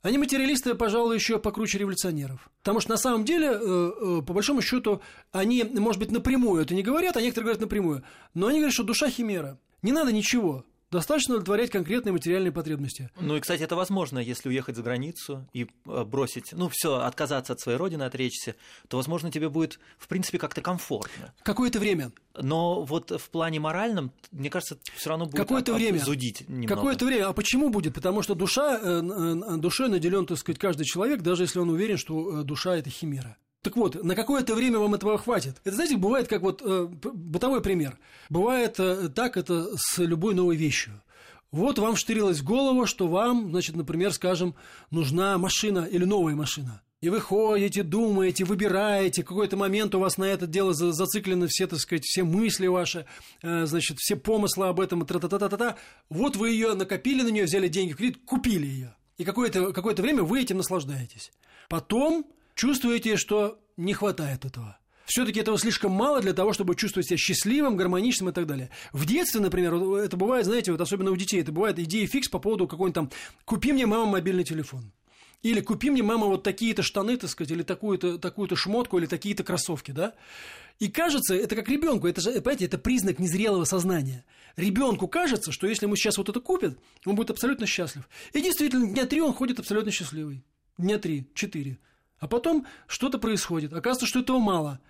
Они 0.00 0.16
материалисты, 0.16 0.74
пожалуй, 0.74 1.16
еще 1.16 1.38
покруче 1.38 1.78
революционеров. 1.78 2.50
Потому 2.62 2.80
что 2.80 2.90
на 2.90 2.96
самом 2.96 3.24
деле, 3.24 3.48
э, 3.48 3.56
э, 3.60 4.22
по 4.22 4.32
большому 4.32 4.62
счету, 4.62 5.00
они, 5.32 5.64
может 5.64 5.98
быть, 5.98 6.12
напрямую 6.12 6.62
это 6.62 6.74
не 6.74 6.82
говорят, 6.82 7.16
а 7.16 7.20
некоторые 7.20 7.46
говорят 7.46 7.60
напрямую. 7.60 8.04
Но 8.34 8.46
они 8.46 8.58
говорят, 8.58 8.74
что 8.74 8.84
душа 8.84 9.10
химера. 9.10 9.58
Не 9.82 9.92
надо 9.92 10.12
ничего. 10.12 10.64
Достаточно 10.90 11.34
удовлетворять 11.34 11.70
конкретные 11.70 12.12
материальные 12.14 12.50
потребности. 12.50 13.10
Ну 13.20 13.36
и, 13.36 13.40
кстати, 13.40 13.62
это 13.62 13.76
возможно, 13.76 14.18
если 14.18 14.48
уехать 14.48 14.74
за 14.74 14.82
границу 14.82 15.46
и 15.52 15.66
э, 15.86 16.04
бросить, 16.04 16.52
ну 16.52 16.70
все, 16.72 16.96
отказаться 17.00 17.52
от 17.52 17.60
своей 17.60 17.76
родины, 17.76 18.04
отречься, 18.04 18.54
то, 18.88 18.96
возможно, 18.96 19.30
тебе 19.30 19.50
будет, 19.50 19.78
в 19.98 20.08
принципе, 20.08 20.38
как-то 20.38 20.62
комфортно. 20.62 21.34
Какое-то 21.42 21.78
время. 21.78 22.12
Но 22.34 22.84
вот 22.84 23.10
в 23.10 23.30
плане 23.30 23.60
моральном, 23.60 24.12
мне 24.30 24.48
кажется, 24.48 24.78
все 24.96 25.10
равно 25.10 25.26
будет 25.26 25.36
Какое-то 25.36 25.74
время. 25.74 25.98
зудить 25.98 26.48
немного. 26.48 26.74
Какое-то 26.74 27.04
время. 27.04 27.28
А 27.28 27.32
почему 27.34 27.68
будет? 27.68 27.92
Потому 27.94 28.22
что 28.22 28.34
душа, 28.34 28.78
э, 28.82 29.02
э, 29.02 29.56
душой 29.58 29.90
наделен, 29.90 30.24
так 30.24 30.38
сказать, 30.38 30.58
каждый 30.58 30.84
человек, 30.86 31.20
даже 31.20 31.42
если 31.42 31.58
он 31.58 31.68
уверен, 31.68 31.98
что 31.98 32.42
душа– 32.44 32.76
это 32.78 32.88
химера. 32.88 33.36
Так 33.68 33.76
вот, 33.76 34.02
на 34.02 34.14
какое-то 34.14 34.54
время 34.54 34.78
вам 34.78 34.94
этого 34.94 35.18
хватит. 35.18 35.60
Это, 35.62 35.74
знаете, 35.74 35.98
бывает 35.98 36.26
как 36.26 36.40
вот 36.40 36.62
э, 36.64 36.86
бытовой 36.86 37.60
пример. 37.60 37.98
Бывает 38.30 38.80
э, 38.80 39.10
так 39.10 39.36
это 39.36 39.76
с 39.76 39.98
любой 39.98 40.34
новой 40.34 40.56
вещью. 40.56 41.02
Вот 41.52 41.78
вам 41.78 41.94
штырилось 41.94 42.40
в 42.40 42.44
голову, 42.44 42.86
что 42.86 43.08
вам, 43.08 43.50
значит, 43.50 43.76
например, 43.76 44.14
скажем, 44.14 44.54
нужна 44.90 45.36
машина 45.36 45.80
или 45.80 46.06
новая 46.06 46.34
машина. 46.34 46.80
И 47.02 47.10
вы 47.10 47.20
ходите, 47.20 47.82
думаете, 47.82 48.46
выбираете, 48.46 49.22
какой-то 49.22 49.58
момент 49.58 49.94
у 49.94 50.00
вас 50.00 50.16
на 50.16 50.24
это 50.24 50.46
дело 50.46 50.72
зациклены 50.72 51.46
все, 51.46 51.66
так 51.66 51.78
сказать, 51.78 52.06
все 52.06 52.24
мысли 52.24 52.68
ваши, 52.68 53.04
э, 53.42 53.66
значит, 53.66 53.98
все 53.98 54.16
помыслы 54.16 54.68
об 54.68 54.80
этом, 54.80 55.04
тра-та-та-та-та. 55.04 55.76
Вот 56.08 56.36
вы 56.36 56.52
ее 56.52 56.72
накопили 56.72 57.20
на 57.20 57.28
нее, 57.28 57.44
взяли 57.44 57.68
деньги 57.68 57.92
в 57.92 57.96
кредит, 57.96 58.16
купили 58.24 58.64
ее. 58.66 58.96
И 59.18 59.24
какое-то 59.24 59.74
какое 59.74 59.94
время 59.94 60.22
вы 60.22 60.40
этим 60.40 60.56
наслаждаетесь. 60.56 61.32
Потом 61.68 62.24
чувствуете, 62.58 63.16
что 63.16 63.60
не 63.76 63.94
хватает 63.94 64.44
этого. 64.44 64.78
Все-таки 65.06 65.40
этого 65.40 65.58
слишком 65.58 65.92
мало 65.92 66.20
для 66.20 66.34
того, 66.34 66.52
чтобы 66.52 66.74
чувствовать 66.74 67.06
себя 67.06 67.16
счастливым, 67.16 67.76
гармоничным 67.76 68.28
и 68.28 68.32
так 68.32 68.46
далее. 68.46 68.68
В 68.92 69.06
детстве, 69.06 69.40
например, 69.40 69.74
это 69.74 70.18
бывает, 70.18 70.44
знаете, 70.44 70.72
вот 70.72 70.80
особенно 70.80 71.10
у 71.10 71.16
детей, 71.16 71.40
это 71.40 71.52
бывает 71.52 71.78
идея 71.78 72.06
фикс 72.06 72.28
по 72.28 72.38
поводу 72.38 72.66
какой-нибудь 72.66 72.94
там 72.94 73.10
«купи 73.46 73.72
мне, 73.72 73.86
мама, 73.86 74.04
мобильный 74.04 74.44
телефон». 74.44 74.92
Или 75.42 75.60
купи 75.60 75.88
мне, 75.88 76.02
мама, 76.02 76.26
вот 76.26 76.42
такие-то 76.42 76.82
штаны, 76.82 77.16
так 77.16 77.30
сказать, 77.30 77.52
или 77.52 77.62
такую-то 77.62 78.18
такую 78.18 78.54
шмотку, 78.56 78.98
или 78.98 79.06
такие-то 79.06 79.44
кроссовки, 79.44 79.92
да? 79.92 80.14
И 80.80 80.88
кажется, 80.88 81.34
это 81.36 81.54
как 81.54 81.68
ребенку, 81.68 82.08
это 82.08 82.20
же, 82.20 82.32
понимаете, 82.32 82.64
это 82.64 82.76
признак 82.76 83.20
незрелого 83.20 83.64
сознания. 83.64 84.24
Ребенку 84.56 85.06
кажется, 85.06 85.52
что 85.52 85.68
если 85.68 85.86
ему 85.86 85.94
сейчас 85.94 86.18
вот 86.18 86.28
это 86.28 86.40
купят, 86.40 86.76
он 87.06 87.14
будет 87.14 87.30
абсолютно 87.30 87.66
счастлив. 87.66 88.08
И 88.32 88.42
действительно, 88.42 88.88
дня 88.88 89.06
три 89.06 89.20
он 89.20 89.32
ходит 89.32 89.60
абсолютно 89.60 89.92
счастливый. 89.92 90.44
Дня 90.76 90.98
три, 90.98 91.30
четыре. 91.34 91.78
А 92.20 92.26
потом 92.26 92.66
что-то 92.86 93.18
происходит. 93.18 93.72
Оказывается, 93.72 94.06
что 94.06 94.20
этого 94.20 94.38
мало. 94.38 94.80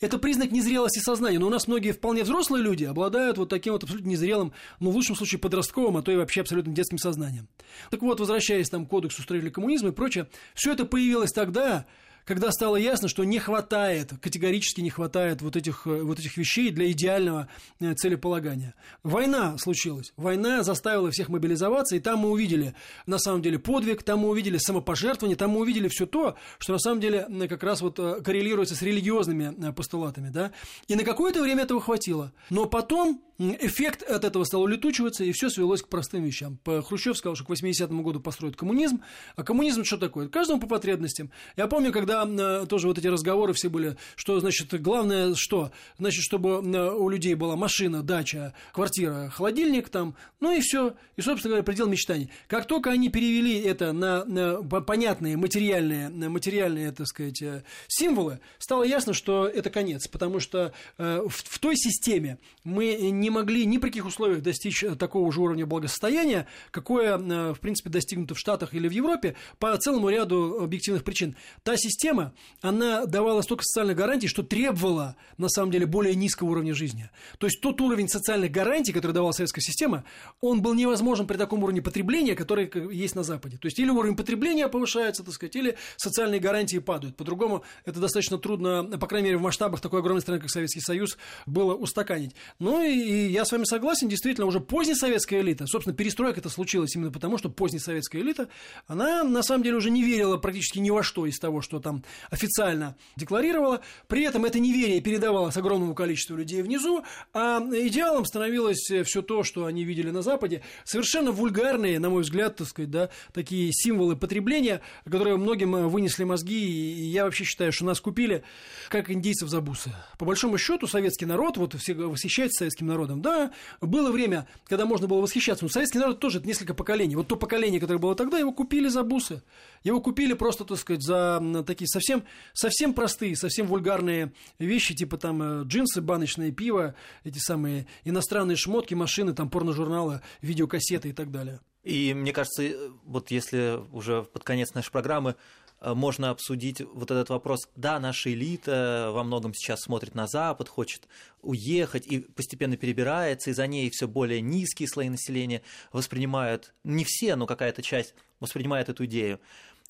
Это 0.00 0.18
признак 0.18 0.50
незрелости 0.50 0.98
сознания. 0.98 1.38
Но 1.38 1.46
у 1.46 1.50
нас 1.50 1.66
многие 1.66 1.92
вполне 1.92 2.24
взрослые 2.24 2.62
люди 2.62 2.84
обладают 2.84 3.38
вот 3.38 3.48
таким 3.48 3.72
вот 3.72 3.84
абсолютно 3.84 4.08
незрелым, 4.08 4.52
ну, 4.80 4.90
в 4.90 4.94
лучшем 4.94 5.16
случае, 5.16 5.38
подростковым, 5.38 5.96
а 5.96 6.02
то 6.02 6.12
и 6.12 6.16
вообще 6.16 6.40
абсолютно 6.40 6.72
детским 6.72 6.98
сознанием. 6.98 7.48
Так 7.90 8.02
вот, 8.02 8.20
возвращаясь 8.20 8.68
там 8.68 8.86
к 8.86 8.90
кодексу 8.90 9.22
строителей 9.22 9.50
коммунизма 9.50 9.90
и 9.90 9.92
прочее, 9.92 10.28
все 10.54 10.72
это 10.72 10.84
появилось 10.84 11.32
тогда, 11.32 11.86
когда 12.24 12.50
стало 12.50 12.76
ясно, 12.76 13.08
что 13.08 13.24
не 13.24 13.38
хватает, 13.38 14.12
категорически 14.20 14.80
не 14.80 14.90
хватает 14.90 15.42
вот 15.42 15.56
этих, 15.56 15.86
э, 15.86 16.02
вот 16.02 16.18
этих 16.18 16.36
вещей 16.36 16.70
для 16.70 16.90
идеального 16.90 17.48
э, 17.80 17.94
целеполагания. 17.94 18.74
Война 19.02 19.58
случилась. 19.58 20.12
Война 20.16 20.62
заставила 20.62 21.10
всех 21.10 21.28
мобилизоваться, 21.28 21.96
и 21.96 22.00
там 22.00 22.20
мы 22.20 22.30
увидели, 22.30 22.74
на 23.06 23.18
самом 23.18 23.42
деле, 23.42 23.58
подвиг, 23.58 24.02
там 24.02 24.20
мы 24.20 24.30
увидели 24.30 24.58
самопожертвование, 24.58 25.36
там 25.36 25.50
мы 25.50 25.60
увидели 25.60 25.88
все 25.88 26.06
то, 26.06 26.36
что 26.58 26.72
на 26.72 26.78
самом 26.78 27.00
деле 27.00 27.26
как 27.48 27.62
раз 27.62 27.82
вот 27.82 27.98
э, 27.98 28.20
коррелируется 28.22 28.74
с 28.74 28.82
религиозными 28.82 29.72
постулатами. 29.72 30.30
Да? 30.30 30.52
И 30.88 30.94
на 30.94 31.04
какое-то 31.04 31.42
время 31.42 31.64
этого 31.64 31.80
хватило. 31.80 32.32
Но 32.50 32.66
потом 32.66 33.22
эффект 33.38 34.02
от 34.02 34.24
этого 34.24 34.44
стал 34.44 34.62
улетучиваться, 34.62 35.24
и 35.24 35.32
все 35.32 35.50
свелось 35.50 35.82
к 35.82 35.88
простым 35.88 36.22
вещам. 36.22 36.58
Хрущев 36.64 37.16
сказал, 37.16 37.34
что 37.34 37.44
к 37.44 37.50
80-му 37.50 38.02
году 38.02 38.20
построят 38.20 38.56
коммунизм, 38.56 39.02
а 39.36 39.42
коммунизм 39.42 39.84
что 39.84 39.96
такое? 39.96 40.28
Каждому 40.28 40.60
по 40.60 40.66
потребностям. 40.66 41.30
Я 41.56 41.66
помню, 41.66 41.92
когда 41.92 42.24
э, 42.24 42.66
тоже 42.66 42.86
вот 42.86 42.98
эти 42.98 43.08
разговоры 43.08 43.52
все 43.52 43.68
были, 43.68 43.96
что, 44.14 44.38
значит, 44.40 44.80
главное 44.80 45.34
что? 45.34 45.72
Значит, 45.98 46.22
чтобы 46.22 46.50
э, 46.50 46.90
у 46.92 47.08
людей 47.08 47.34
была 47.34 47.56
машина, 47.56 48.02
дача, 48.02 48.54
квартира, 48.72 49.30
холодильник 49.34 49.88
там, 49.88 50.14
ну 50.40 50.52
и 50.52 50.60
все. 50.60 50.94
И, 51.16 51.22
собственно 51.22 51.52
говоря, 51.52 51.64
предел 51.64 51.88
мечтаний. 51.88 52.30
Как 52.46 52.66
только 52.66 52.90
они 52.90 53.08
перевели 53.08 53.60
это 53.60 53.92
на, 53.92 54.24
на 54.24 54.62
понятные 54.62 55.36
материальные, 55.36 56.08
материальные, 56.10 56.92
так 56.92 57.06
сказать, 57.08 57.42
э, 57.42 57.64
символы, 57.88 58.38
стало 58.58 58.84
ясно, 58.84 59.12
что 59.12 59.46
это 59.46 59.70
конец, 59.70 60.06
потому 60.06 60.40
что 60.40 60.72
в, 60.98 61.30
в 61.30 61.58
той 61.58 61.76
системе 61.76 62.38
мы 62.62 62.94
не 63.10 63.23
могли 63.30 63.66
ни 63.66 63.78
при 63.78 63.88
каких 63.88 64.06
условиях 64.06 64.42
достичь 64.42 64.82
э, 64.82 64.96
такого 64.96 65.30
же 65.32 65.40
уровня 65.40 65.66
благосостояния, 65.66 66.46
какое, 66.70 67.18
э, 67.18 67.52
в 67.52 67.60
принципе, 67.60 67.90
достигнуто 67.90 68.34
в 68.34 68.38
Штатах 68.38 68.74
или 68.74 68.88
в 68.88 68.92
Европе 68.92 69.36
по 69.58 69.76
целому 69.76 70.08
ряду 70.08 70.62
объективных 70.62 71.04
причин. 71.04 71.36
Та 71.62 71.76
система, 71.76 72.32
она 72.60 73.06
давала 73.06 73.42
столько 73.42 73.62
социальных 73.64 73.96
гарантий, 73.96 74.28
что 74.28 74.42
требовала, 74.42 75.16
на 75.38 75.48
самом 75.48 75.70
деле, 75.70 75.86
более 75.86 76.14
низкого 76.14 76.50
уровня 76.50 76.74
жизни. 76.74 77.10
То 77.38 77.46
есть 77.46 77.60
тот 77.60 77.80
уровень 77.80 78.08
социальных 78.08 78.50
гарантий, 78.50 78.92
который 78.92 79.12
давала 79.12 79.32
советская 79.32 79.62
система, 79.62 80.04
он 80.40 80.62
был 80.62 80.74
невозможен 80.74 81.26
при 81.26 81.36
таком 81.36 81.62
уровне 81.62 81.82
потребления, 81.82 82.34
который 82.34 82.70
есть 82.92 83.14
на 83.14 83.22
Западе. 83.22 83.58
То 83.58 83.66
есть 83.66 83.78
или 83.78 83.90
уровень 83.90 84.16
потребления 84.16 84.68
повышается, 84.68 85.22
так 85.22 85.34
сказать, 85.34 85.56
или 85.56 85.76
социальные 85.96 86.40
гарантии 86.40 86.78
падают. 86.78 87.16
По-другому 87.16 87.62
это 87.84 88.00
достаточно 88.00 88.38
трудно, 88.38 88.84
по 88.98 89.06
крайней 89.06 89.28
мере, 89.28 89.38
в 89.38 89.42
масштабах 89.42 89.80
такой 89.80 90.00
огромной 90.00 90.22
страны, 90.22 90.40
как 90.40 90.50
Советский 90.50 90.80
Союз, 90.80 91.16
было 91.46 91.74
устаканить. 91.74 92.34
Ну 92.58 92.82
и 92.82 93.13
и 93.14 93.28
я 93.28 93.44
с 93.44 93.52
вами 93.52 93.64
согласен, 93.64 94.08
действительно, 94.08 94.46
уже 94.46 94.58
поздняя 94.60 94.96
советская 94.96 95.40
элита, 95.40 95.66
собственно, 95.66 95.96
перестройка 95.96 96.40
это 96.40 96.48
случилась 96.48 96.96
именно 96.96 97.12
потому, 97.12 97.38
что 97.38 97.48
поздняя 97.48 97.80
советская 97.80 98.22
элита, 98.22 98.48
она 98.88 99.22
на 99.22 99.42
самом 99.42 99.62
деле 99.62 99.76
уже 99.76 99.90
не 99.90 100.02
верила 100.02 100.36
практически 100.36 100.80
ни 100.80 100.90
во 100.90 101.02
что 101.02 101.26
из 101.26 101.38
того, 101.38 101.60
что 101.60 101.78
там 101.78 102.02
официально 102.30 102.96
декларировала. 103.16 103.82
При 104.08 104.24
этом 104.24 104.44
это 104.44 104.58
неверие 104.58 105.00
передавалось 105.00 105.56
огромному 105.56 105.94
количеству 105.94 106.36
людей 106.36 106.62
внизу, 106.62 107.04
а 107.32 107.60
идеалом 107.60 108.24
становилось 108.24 108.90
все 109.04 109.22
то, 109.22 109.44
что 109.44 109.66
они 109.66 109.84
видели 109.84 110.10
на 110.10 110.22
Западе. 110.22 110.62
Совершенно 110.84 111.30
вульгарные, 111.30 112.00
на 112.00 112.10
мой 112.10 112.22
взгляд, 112.22 112.56
так 112.56 112.66
сказать, 112.66 112.90
да, 112.90 113.10
такие 113.32 113.70
символы 113.72 114.16
потребления, 114.16 114.80
которые 115.04 115.36
многим 115.36 115.88
вынесли 115.88 116.24
мозги, 116.24 116.58
и 116.58 117.04
я 117.04 117.24
вообще 117.24 117.44
считаю, 117.44 117.72
что 117.72 117.84
нас 117.84 118.00
купили 118.00 118.42
как 118.88 119.10
индейцев 119.10 119.48
за 119.48 119.60
бусы. 119.60 119.92
По 120.18 120.24
большому 120.24 120.58
счету, 120.58 120.86
советский 120.86 121.26
народ, 121.26 121.56
вот 121.58 121.74
все 121.74 121.94
восхищается 121.94 122.58
советским 122.58 122.86
народом, 122.86 123.03
народом. 123.04 123.22
Да, 123.22 123.52
было 123.80 124.10
время, 124.10 124.46
когда 124.66 124.86
можно 124.86 125.06
было 125.06 125.20
восхищаться, 125.20 125.64
но 125.64 125.68
советский 125.68 125.98
народ 125.98 126.20
тоже 126.20 126.38
это 126.38 126.46
несколько 126.46 126.74
поколений. 126.74 127.16
Вот 127.16 127.28
то 127.28 127.36
поколение, 127.36 127.80
которое 127.80 127.98
было 127.98 128.14
тогда, 128.14 128.38
его 128.38 128.52
купили 128.52 128.88
за 128.88 129.02
бусы. 129.02 129.42
Его 129.82 130.00
купили 130.00 130.32
просто, 130.34 130.64
так 130.64 130.78
сказать, 130.78 131.02
за 131.02 131.64
такие 131.66 131.88
совсем, 131.88 132.24
совсем 132.52 132.94
простые, 132.94 133.36
совсем 133.36 133.66
вульгарные 133.66 134.32
вещи, 134.58 134.94
типа 134.94 135.16
там 135.18 135.42
э, 135.42 135.64
джинсы, 135.64 136.00
баночное 136.00 136.50
пиво, 136.50 136.94
эти 137.24 137.38
самые 137.38 137.86
иностранные 138.04 138.56
шмотки, 138.56 138.94
машины, 138.94 139.34
там 139.34 139.50
порножурналы, 139.50 140.20
видеокассеты 140.40 141.10
и 141.10 141.12
так 141.12 141.30
далее. 141.30 141.60
И 141.82 142.14
мне 142.14 142.32
кажется, 142.32 142.62
э, 142.62 142.90
вот 143.04 143.30
если 143.30 143.80
уже 143.92 144.22
под 144.22 144.42
конец 144.42 144.74
нашей 144.74 144.90
программы 144.90 145.36
можно 145.80 146.30
обсудить 146.30 146.80
вот 146.80 147.10
этот 147.10 147.28
вопрос. 147.28 147.68
Да, 147.76 148.00
наша 148.00 148.32
элита 148.32 149.10
во 149.12 149.24
многом 149.24 149.54
сейчас 149.54 149.82
смотрит 149.82 150.14
на 150.14 150.26
Запад, 150.26 150.68
хочет 150.68 151.08
уехать 151.42 152.06
и 152.06 152.20
постепенно 152.20 152.76
перебирается, 152.76 153.50
и 153.50 153.52
за 153.52 153.66
ней 153.66 153.90
все 153.90 154.08
более 154.08 154.40
низкие 154.40 154.88
слои 154.88 155.08
населения 155.08 155.62
воспринимают, 155.92 156.74
не 156.84 157.04
все, 157.04 157.36
но 157.36 157.46
какая-то 157.46 157.82
часть 157.82 158.14
воспринимает 158.40 158.88
эту 158.88 159.04
идею. 159.04 159.40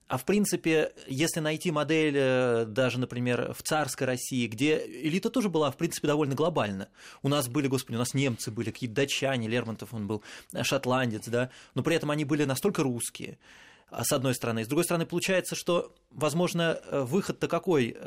А 0.07 0.19
в 0.19 0.25
принципе, 0.27 0.93
если 1.07 1.41
найти 1.41 1.71
модель 1.71 2.15
э, 2.17 2.67
даже, 2.67 3.01
например, 3.01 3.55
в 3.55 3.63
царской 3.63 4.07
России, 4.07 4.47
где 4.47 4.77
элита 4.77 5.31
тоже 5.31 5.49
была, 5.49 5.71
в 5.71 5.79
принципе, 5.79 6.07
довольно 6.07 6.35
глобальна. 6.35 6.89
У 7.23 7.29
нас 7.29 7.49
были, 7.49 7.69
господи, 7.69 7.97
у 7.97 8.01
нас 8.01 8.13
немцы 8.13 8.51
были, 8.51 8.71
какие-то 8.71 8.97
датчане, 8.97 9.49
Лермонтов 9.49 9.95
он 9.95 10.07
был, 10.07 10.23
э, 10.53 10.63
шотландец, 10.63 11.27
да, 11.29 11.51
но 11.75 11.83
при 11.83 11.97
этом 11.97 12.11
они 12.11 12.27
были 12.27 12.45
настолько 12.45 12.83
русские, 12.83 13.39
с 13.91 14.13
одной 14.13 14.35
стороны. 14.35 14.65
С 14.65 14.69
другой 14.69 14.85
стороны, 14.85 15.07
получается, 15.07 15.55
что, 15.55 15.95
возможно, 16.11 16.81
э, 16.83 17.03
выход-то 17.03 17.49
какой– 17.49 17.97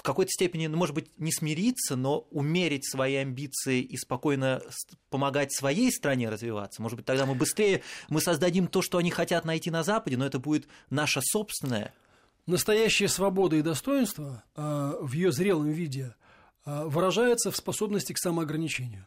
в 0.00 0.02
какой-то 0.02 0.30
степени, 0.30 0.66
ну, 0.66 0.78
может 0.78 0.94
быть, 0.94 1.10
не 1.18 1.30
смириться, 1.30 1.94
но 1.94 2.20
умерить 2.30 2.90
свои 2.90 3.16
амбиции 3.16 3.82
и 3.82 3.98
спокойно 3.98 4.62
помогать 5.10 5.52
своей 5.52 5.92
стране 5.92 6.30
развиваться. 6.30 6.80
Может 6.80 6.96
быть, 6.96 7.04
тогда 7.04 7.26
мы 7.26 7.34
быстрее 7.34 7.82
мы 8.08 8.22
создадим 8.22 8.66
то, 8.66 8.80
что 8.80 8.96
они 8.96 9.10
хотят 9.10 9.44
найти 9.44 9.70
на 9.70 9.82
Западе, 9.82 10.16
но 10.16 10.24
это 10.24 10.38
будет 10.38 10.68
наша 10.88 11.20
собственная. 11.22 11.92
Настоящая 12.46 13.08
свобода 13.08 13.56
и 13.56 13.62
достоинство 13.62 14.42
э, 14.56 14.94
в 15.02 15.12
ее 15.12 15.32
зрелом 15.32 15.70
виде 15.70 16.14
э, 16.64 16.84
выражается 16.84 17.50
в 17.50 17.56
способности 17.56 18.14
к 18.14 18.18
самоограничению. 18.18 19.06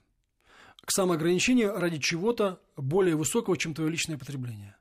К 0.85 0.91
самоограничению 0.91 1.75
ради 1.75 1.97
чего-то 1.97 2.59
более 2.77 3.15
высокого, 3.15 3.57
чем 3.57 3.73
твое 3.73 3.89
личное 3.89 4.19
потребление. 4.19 4.75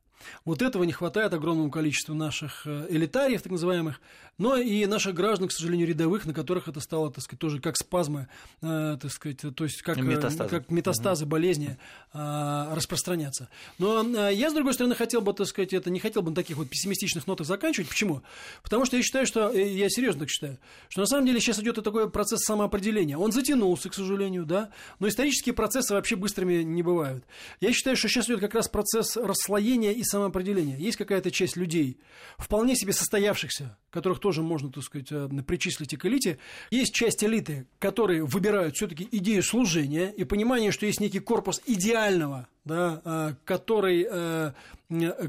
Вот 0.44 0.62
этого 0.62 0.84
не 0.84 0.92
хватает 0.92 1.32
огромному 1.32 1.70
количеству 1.70 2.14
наших 2.14 2.66
э, 2.66 2.86
элитариев, 2.90 3.42
так 3.42 3.52
называемых, 3.52 4.00
но 4.38 4.56
и 4.56 4.86
наших 4.86 5.14
граждан, 5.14 5.48
к 5.48 5.52
сожалению, 5.52 5.86
рядовых, 5.86 6.24
на 6.26 6.34
которых 6.34 6.68
это 6.68 6.80
стало, 6.80 7.10
так 7.12 7.22
сказать, 7.22 7.40
тоже 7.40 7.60
как 7.60 7.76
спазмы, 7.76 8.28
э, 8.62 8.96
так 9.00 9.10
сказать, 9.10 9.38
то 9.54 9.64
есть 9.64 9.82
как 9.82 9.98
э, 9.98 10.02
метастазы, 10.02 10.50
как 10.50 10.70
метастазы 10.70 11.24
угу. 11.24 11.30
болезни 11.30 11.78
распространяться. 12.12 13.48
Но 13.78 14.28
я, 14.28 14.50
с 14.50 14.54
другой 14.54 14.74
стороны, 14.74 14.94
хотел 14.94 15.22
бы, 15.22 15.32
так 15.32 15.46
сказать, 15.46 15.72
это 15.72 15.90
не 15.90 16.00
хотел 16.00 16.22
бы 16.22 16.30
на 16.30 16.36
таких 16.36 16.56
вот 16.56 16.68
пессимистичных 16.68 17.26
нотах 17.26 17.46
заканчивать. 17.46 17.88
Почему? 17.88 18.22
Потому 18.62 18.84
что 18.84 18.96
я 18.96 19.02
считаю, 19.02 19.26
что, 19.26 19.50
я 19.50 19.88
серьезно 19.88 20.20
так 20.20 20.30
считаю, 20.30 20.58
что 20.88 21.00
на 21.00 21.06
самом 21.06 21.26
деле 21.26 21.40
сейчас 21.40 21.58
идет 21.60 21.82
такой 21.82 22.10
процесс 22.10 22.40
самоопределения. 22.40 23.16
Он 23.16 23.32
затянулся, 23.32 23.88
к 23.88 23.94
сожалению, 23.94 24.44
да, 24.44 24.70
но 24.98 25.08
исторические 25.08 25.54
процессы 25.54 25.94
вообще 25.94 26.16
быстрыми 26.16 26.62
не 26.62 26.82
бывают. 26.82 27.24
Я 27.60 27.72
считаю, 27.72 27.96
что 27.96 28.08
сейчас 28.08 28.26
идет 28.26 28.40
как 28.40 28.54
раз 28.54 28.68
процесс 28.68 29.16
расслоения 29.16 29.92
и 29.92 30.02
самоопределения. 30.12 30.76
Есть 30.76 30.98
какая-то 30.98 31.30
часть 31.30 31.56
людей, 31.56 31.98
вполне 32.38 32.76
себе 32.76 32.92
состоявшихся, 32.92 33.76
которых 33.90 34.20
тоже 34.20 34.42
можно, 34.42 34.70
так 34.70 34.84
сказать, 34.84 35.08
э, 35.10 35.28
причислить 35.46 35.92
и 35.92 35.96
к 35.96 36.04
элите. 36.06 36.38
Есть 36.70 36.94
часть 36.94 37.24
элиты, 37.24 37.66
которые 37.78 38.24
выбирают 38.24 38.76
все-таки 38.76 39.08
идею 39.10 39.42
служения 39.42 40.10
и 40.10 40.24
понимание, 40.24 40.70
что 40.70 40.86
есть 40.86 41.00
некий 41.00 41.18
корпус 41.18 41.62
идеального, 41.66 42.46
да, 42.64 43.00
э, 43.04 43.34
который 43.44 44.06
э, 44.08 44.52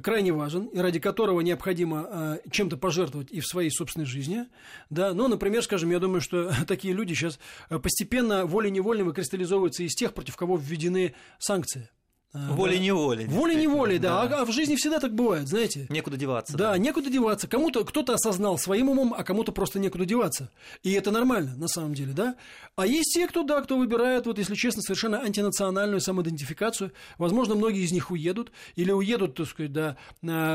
крайне 0.04 0.34
важен 0.34 0.66
и 0.66 0.80
ради 0.80 1.00
которого 1.00 1.40
необходимо 1.40 2.40
чем-то 2.52 2.76
пожертвовать 2.76 3.32
и 3.32 3.40
в 3.40 3.48
своей 3.48 3.72
собственной 3.72 4.06
жизни. 4.06 4.46
Да. 4.90 5.14
Ну, 5.14 5.30
например, 5.30 5.64
скажем, 5.64 5.90
я 5.92 6.00
думаю, 6.00 6.20
что 6.20 6.52
такие 6.68 6.94
люди 6.94 7.14
сейчас 7.14 7.40
постепенно 7.70 8.46
волей-невольно 8.46 9.06
выкристаллизовываются 9.06 9.84
из 9.84 9.96
тех, 9.96 10.14
против 10.14 10.36
кого 10.36 10.58
введены 10.58 11.16
санкции. 11.40 11.90
Волей-неволей. 12.34 13.26
Волей-неволей, 13.28 14.00
да. 14.00 14.26
да. 14.26 14.38
А, 14.38 14.42
а 14.42 14.46
в 14.46 14.52
жизни 14.52 14.76
всегда 14.76 15.00
так 15.00 15.14
бывает, 15.14 15.48
знаете. 15.48 15.86
Некуда 15.90 16.18
деваться. 16.18 16.58
Да, 16.58 16.72
да. 16.72 16.78
некуда 16.80 17.12
деваться. 17.12 17.48
Кому-то 17.48 17.84
кто-то 17.84 18.16
осознал 18.16 18.58
своим 18.58 18.90
умом, 18.90 19.14
а 19.16 19.24
кому-то 19.24 19.52
просто 19.52 19.78
некуда 19.78 20.06
деваться. 20.06 20.50
И 20.82 20.92
это 20.94 21.12
нормально, 21.12 21.54
на 21.58 21.68
самом 21.68 21.94
деле, 21.94 22.14
да. 22.14 22.36
А 22.76 22.88
есть 22.88 23.14
те, 23.14 23.28
кто, 23.28 23.44
да, 23.44 23.62
кто 23.62 23.78
выбирает, 23.78 24.26
вот, 24.26 24.40
если 24.40 24.56
честно, 24.56 24.82
совершенно 24.82 25.22
антинациональную 25.22 26.02
самоидентификацию. 26.02 26.92
Возможно, 27.20 27.54
многие 27.54 27.84
из 27.84 27.92
них 27.92 28.10
уедут 28.10 28.52
или 28.76 28.92
уедут, 28.92 29.36
так 29.36 29.48
сказать, 29.48 29.72
да, 29.72 29.98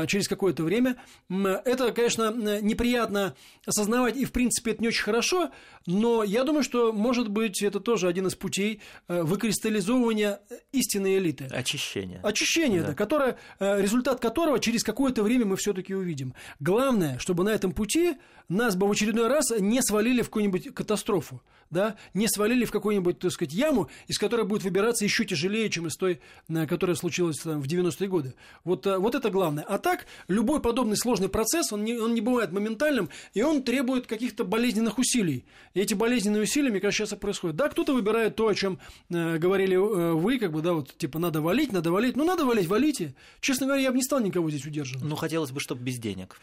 через 0.07 0.27
какое-то 0.27 0.63
время. 0.63 0.97
Это, 1.29 1.93
конечно, 1.93 2.29
неприятно 2.61 3.35
осознавать, 3.65 4.17
и, 4.17 4.25
в 4.25 4.33
принципе, 4.33 4.71
это 4.71 4.81
не 4.81 4.89
очень 4.89 5.03
хорошо, 5.03 5.51
но 5.85 6.23
я 6.23 6.43
думаю, 6.43 6.63
что, 6.63 6.91
может 6.91 7.29
быть, 7.29 7.63
это 7.63 7.79
тоже 7.79 8.07
один 8.07 8.27
из 8.27 8.35
путей 8.35 8.81
э, 9.07 9.23
выкристаллизовывания 9.23 10.41
истинной 10.73 11.17
элиты. 11.17 11.47
Очищение. 11.69 12.19
Очищение, 12.23 12.81
да. 12.81 12.87
да 12.87 12.93
которое, 12.93 13.37
э, 13.59 13.81
результат 13.81 14.19
которого 14.19 14.59
через 14.59 14.83
какое-то 14.83 15.23
время 15.23 15.45
мы 15.45 15.55
все-таки 15.55 15.93
увидим. 15.93 16.33
Главное, 16.59 17.19
чтобы 17.19 17.43
на 17.43 17.49
этом 17.49 17.71
пути 17.71 18.17
нас 18.47 18.75
бы 18.75 18.87
в 18.87 18.91
очередной 18.91 19.27
раз 19.27 19.51
не 19.59 19.81
свалили 19.81 20.21
в 20.21 20.25
какую-нибудь 20.25 20.73
катастрофу, 20.73 21.41
да, 21.71 21.95
не 22.13 22.27
свалили 22.27 22.65
в 22.65 22.71
какую-нибудь, 22.71 23.19
так 23.19 23.31
сказать, 23.31 23.53
яму, 23.53 23.89
из 24.07 24.17
которой 24.17 24.45
будет 24.45 24.63
выбираться 24.63 25.05
еще 25.05 25.25
тяжелее, 25.25 25.69
чем 25.69 25.87
из 25.87 25.95
той, 25.95 26.19
которая 26.67 26.95
случилась 26.95 27.37
там, 27.37 27.61
в 27.61 27.67
90-е 27.67 28.07
годы. 28.07 28.33
Вот, 28.63 28.85
э, 28.87 28.97
вот 28.97 29.15
это 29.15 29.29
главное. 29.29 29.63
А 29.67 29.77
так, 29.77 30.05
любой 30.27 30.61
подобный 30.61 30.97
сложный 30.97 31.29
процесс, 31.29 31.71
он 31.71 31.83
не, 31.83 31.97
он 31.97 32.13
не 32.13 32.21
бывает 32.21 32.51
моментальным, 32.51 33.09
и 33.33 33.41
он 33.41 33.63
требует 33.63 34.07
каких-то 34.07 34.43
болезненных 34.43 34.97
усилий. 34.97 35.45
И 35.73 35.79
эти 35.79 35.93
болезненные 35.93 36.43
усилия, 36.43 36.71
мне 36.71 36.79
кажется, 36.79 37.05
сейчас 37.05 37.17
и 37.17 37.19
происходят. 37.19 37.55
Да, 37.55 37.69
кто-то 37.69 37.93
выбирает 37.93 38.35
то, 38.35 38.47
о 38.47 38.55
чем 38.55 38.79
э, 39.09 39.37
говорили 39.37 39.75
э, 39.75 40.13
вы, 40.13 40.39
как 40.39 40.51
бы, 40.51 40.61
да, 40.61 40.73
вот, 40.73 40.97
типа, 40.97 41.19
надо 41.19 41.41
валить, 41.41 41.71
надо 41.71 41.91
валить. 41.91 42.15
Ну, 42.15 42.25
надо 42.25 42.45
валить, 42.45 42.67
валите. 42.67 43.13
Честно 43.41 43.67
говоря, 43.67 43.83
я 43.83 43.91
бы 43.91 43.97
не 43.97 44.03
стал 44.03 44.19
никого 44.19 44.49
здесь 44.49 44.65
удерживать. 44.65 45.03
Ну, 45.03 45.15
хотелось 45.15 45.51
бы, 45.51 45.59
чтобы 45.59 45.83
без 45.83 45.97
денег. 45.97 46.37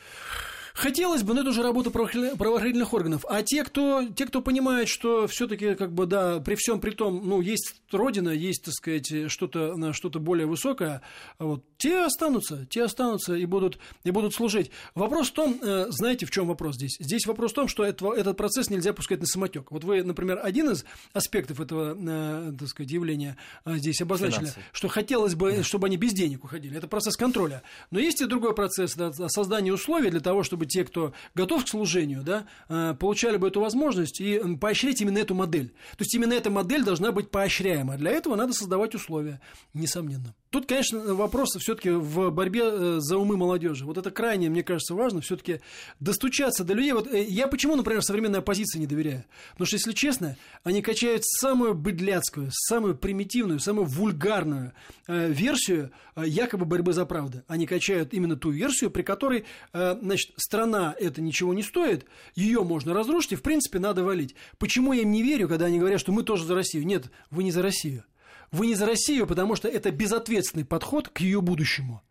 Хотелось 0.76 1.22
бы, 1.22 1.32
но 1.32 1.40
это 1.40 1.50
уже 1.50 1.62
работа 1.62 1.88
правоохранительных 1.90 2.92
органов. 2.92 3.24
А 3.30 3.42
те, 3.42 3.64
кто, 3.64 4.04
те, 4.14 4.26
кто 4.26 4.42
понимает, 4.42 4.88
что 4.90 5.26
все-таки, 5.26 5.74
как 5.74 5.92
бы, 5.92 6.04
да, 6.04 6.38
при 6.40 6.54
всем 6.54 6.80
при 6.80 6.90
том, 6.90 7.26
ну, 7.26 7.40
есть 7.40 7.76
родина, 7.90 8.28
есть, 8.28 8.64
так 8.64 8.74
сказать, 8.74 9.30
что-то 9.30 9.74
что 9.94 10.10
более 10.10 10.46
высокое, 10.46 11.00
вот, 11.38 11.64
те 11.78 12.04
останутся, 12.04 12.66
те 12.68 12.82
останутся 12.82 13.34
и 13.34 13.46
будут, 13.46 13.78
и 14.04 14.10
будут 14.10 14.34
служить. 14.34 14.70
Вопрос 14.94 15.30
в 15.30 15.32
том, 15.32 15.58
э, 15.62 15.86
знаете, 15.88 16.26
в 16.26 16.30
чем 16.30 16.46
вопрос 16.46 16.74
здесь? 16.74 16.98
Здесь 17.00 17.26
вопрос 17.26 17.52
в 17.52 17.54
том, 17.54 17.68
что 17.68 17.82
это, 17.82 18.12
этот 18.12 18.36
процесс 18.36 18.68
нельзя 18.68 18.92
пускать 18.92 19.20
на 19.20 19.26
самотек. 19.26 19.70
Вот 19.70 19.82
вы, 19.82 20.02
например, 20.02 20.40
один 20.42 20.68
из 20.68 20.84
аспектов 21.14 21.58
этого, 21.58 21.96
э, 21.98 22.52
так 22.58 22.68
сказать, 22.68 22.92
явления 22.92 23.38
э, 23.64 23.76
здесь 23.76 24.02
обозначили, 24.02 24.40
Финансы. 24.40 24.60
что 24.72 24.88
хотелось 24.88 25.34
бы, 25.34 25.62
чтобы 25.62 25.86
они 25.86 25.96
без 25.96 26.12
денег 26.12 26.44
уходили. 26.44 26.76
Это 26.76 26.86
процесс 26.86 27.16
контроля. 27.16 27.62
Но 27.90 27.98
есть 27.98 28.20
и 28.20 28.26
другой 28.26 28.54
процесс 28.54 28.94
да, 28.94 29.10
создания 29.28 29.72
условий 29.72 30.10
для 30.10 30.20
того, 30.20 30.42
чтобы 30.42 30.65
те, 30.66 30.84
кто 30.84 31.12
готов 31.34 31.64
к 31.64 31.68
служению, 31.68 32.22
да, 32.22 32.46
э, 32.68 32.94
получали 32.98 33.36
бы 33.36 33.48
эту 33.48 33.60
возможность 33.60 34.20
и 34.20 34.40
поощрять 34.60 35.00
именно 35.00 35.18
эту 35.18 35.34
модель. 35.34 35.68
То 35.96 36.02
есть 36.02 36.14
именно 36.14 36.32
эта 36.32 36.50
модель 36.50 36.84
должна 36.84 37.12
быть 37.12 37.30
поощряема. 37.30 37.96
Для 37.96 38.10
этого 38.10 38.36
надо 38.36 38.52
создавать 38.52 38.94
условия, 38.94 39.40
несомненно. 39.74 40.34
Тут, 40.50 40.66
конечно, 40.66 41.14
вопрос 41.14 41.50
все-таки 41.58 41.90
в 41.90 42.30
борьбе 42.30 42.62
э, 42.64 42.96
за 43.00 43.18
умы 43.18 43.36
молодежи. 43.36 43.84
Вот 43.84 43.98
это 43.98 44.10
крайне, 44.10 44.48
мне 44.48 44.62
кажется, 44.62 44.94
важно, 44.94 45.20
все-таки 45.20 45.60
достучаться 46.00 46.64
до 46.64 46.72
людей. 46.72 46.92
Вот 46.92 47.12
э, 47.12 47.24
я 47.24 47.46
почему, 47.46 47.76
например, 47.76 48.02
современной 48.02 48.38
оппозиции 48.38 48.78
не 48.78 48.86
доверяю? 48.86 49.24
Потому 49.52 49.66
что, 49.66 49.76
если 49.76 49.92
честно, 49.92 50.36
они 50.64 50.80
качают 50.80 51.24
самую 51.26 51.74
быдляцкую, 51.74 52.48
самую 52.52 52.96
примитивную, 52.96 53.60
самую 53.60 53.86
вульгарную 53.86 54.72
версию 55.08 55.90
якобы 56.16 56.64
борьбы 56.64 56.92
за 56.92 57.04
правду. 57.04 57.42
Они 57.48 57.66
качают 57.66 58.14
именно 58.14 58.36
ту 58.36 58.50
версию, 58.50 58.90
при 58.90 59.02
которой, 59.02 59.44
значит, 59.72 60.32
страна 60.36 60.55
это 60.64 61.20
ничего 61.20 61.54
не 61.54 61.62
стоит, 61.62 62.06
ее 62.34 62.62
можно 62.62 62.94
разрушить, 62.94 63.32
и, 63.32 63.36
в 63.36 63.42
принципе, 63.42 63.78
надо 63.78 64.02
валить. 64.02 64.34
Почему 64.58 64.92
я 64.92 65.02
им 65.02 65.10
не 65.10 65.22
верю, 65.22 65.48
когда 65.48 65.66
они 65.66 65.78
говорят, 65.78 66.00
что 66.00 66.12
мы 66.12 66.22
тоже 66.22 66.44
за 66.44 66.54
Россию? 66.54 66.86
Нет, 66.86 67.10
вы 67.30 67.44
не 67.44 67.50
за 67.50 67.62
Россию. 67.62 68.04
Вы 68.52 68.68
не 68.68 68.74
за 68.74 68.86
Россию, 68.86 69.26
потому 69.26 69.56
что 69.56 69.68
это 69.68 69.90
безответственный 69.90 70.64
подход 70.64 71.08
к 71.08 71.20
ее 71.20 71.40
будущему. 71.40 72.02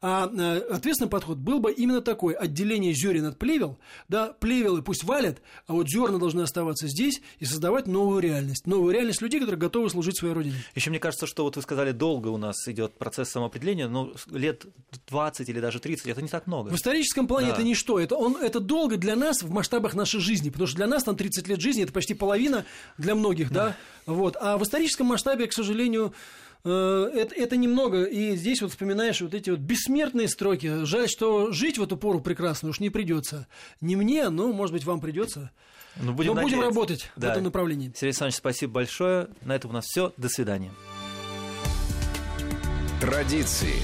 А 0.00 0.30
э, 0.32 0.58
ответственный 0.70 1.10
подход 1.10 1.38
был 1.38 1.60
бы 1.60 1.72
именно 1.72 2.00
такой. 2.00 2.34
Отделение 2.34 2.92
зерен 2.92 3.26
от 3.26 3.38
плевел, 3.38 3.78
да, 4.08 4.32
плевелы 4.32 4.82
пусть 4.82 5.04
валят, 5.04 5.40
а 5.66 5.72
вот 5.72 5.88
зерна 5.88 6.18
должны 6.18 6.42
оставаться 6.42 6.88
здесь 6.88 7.20
и 7.38 7.44
создавать 7.44 7.86
новую 7.86 8.20
реальность. 8.20 8.66
Новую 8.66 8.92
реальность 8.94 9.22
людей, 9.22 9.40
которые 9.40 9.60
готовы 9.60 9.90
служить 9.90 10.18
своей 10.18 10.34
родине. 10.34 10.56
Еще 10.74 10.90
мне 10.90 10.98
кажется, 10.98 11.26
что 11.26 11.44
вот 11.44 11.56
вы 11.56 11.62
сказали, 11.62 11.92
долго 11.92 12.28
у 12.28 12.36
нас 12.36 12.56
идет 12.68 12.96
процесс 12.98 13.30
самоопределения, 13.30 13.88
но 13.88 14.12
лет 14.30 14.64
20 15.08 15.48
или 15.48 15.60
даже 15.60 15.80
30 15.80 16.06
это 16.06 16.22
не 16.22 16.28
так 16.28 16.46
много. 16.46 16.70
В 16.70 16.74
историческом 16.74 17.26
плане 17.26 17.48
Да. 17.48 17.54
это 17.54 17.62
ничто. 17.62 17.98
Это, 17.98 18.16
он, 18.16 18.36
это 18.36 18.60
долго 18.60 18.96
для 18.96 19.16
нас 19.16 19.42
в 19.42 19.50
масштабах 19.50 19.94
нашей 19.94 20.20
жизни, 20.20 20.50
потому 20.50 20.66
что 20.66 20.76
для 20.76 20.86
нас 20.86 21.04
там 21.04 21.16
30 21.16 21.48
лет 21.48 21.60
жизни 21.60 21.82
это 21.82 21.92
почти 21.92 22.14
половина 22.14 22.64
для 22.98 23.14
многих, 23.14 23.50
да. 23.52 23.76
Вот. 24.06 24.36
А 24.40 24.58
в 24.58 24.62
историческом 24.62 25.06
масштабе, 25.06 25.46
к 25.46 25.52
сожалению, 25.52 26.12
это, 26.70 27.34
это 27.34 27.56
немного. 27.56 28.04
И 28.04 28.36
здесь 28.36 28.62
вот 28.62 28.70
вспоминаешь 28.70 29.20
вот 29.20 29.34
эти 29.34 29.50
вот 29.50 29.60
бессмертные 29.60 30.28
строки. 30.28 30.84
Жаль, 30.84 31.08
что 31.08 31.52
жить 31.52 31.78
в 31.78 31.82
эту 31.82 31.96
пору 31.96 32.20
прекрасно 32.20 32.70
уж 32.70 32.80
не 32.80 32.90
придется. 32.90 33.46
Не 33.80 33.96
мне, 33.96 34.28
но, 34.30 34.52
может 34.52 34.72
быть, 34.72 34.84
вам 34.84 35.00
придется. 35.00 35.50
Ну, 35.96 36.06
Но 36.12 36.12
будем 36.34 36.60
работать 36.60 37.10
в 37.14 37.20
Да. 37.20 37.32
этом 37.32 37.44
направлении. 37.44 37.88
Сергей 37.88 38.08
Александрович, 38.08 38.36
спасибо 38.36 38.72
большое. 38.72 39.28
На 39.42 39.54
этом 39.54 39.70
у 39.70 39.74
нас 39.74 39.84
все. 39.84 40.12
До 40.16 40.28
свидания. 40.28 40.72
Традиции. 43.00 43.76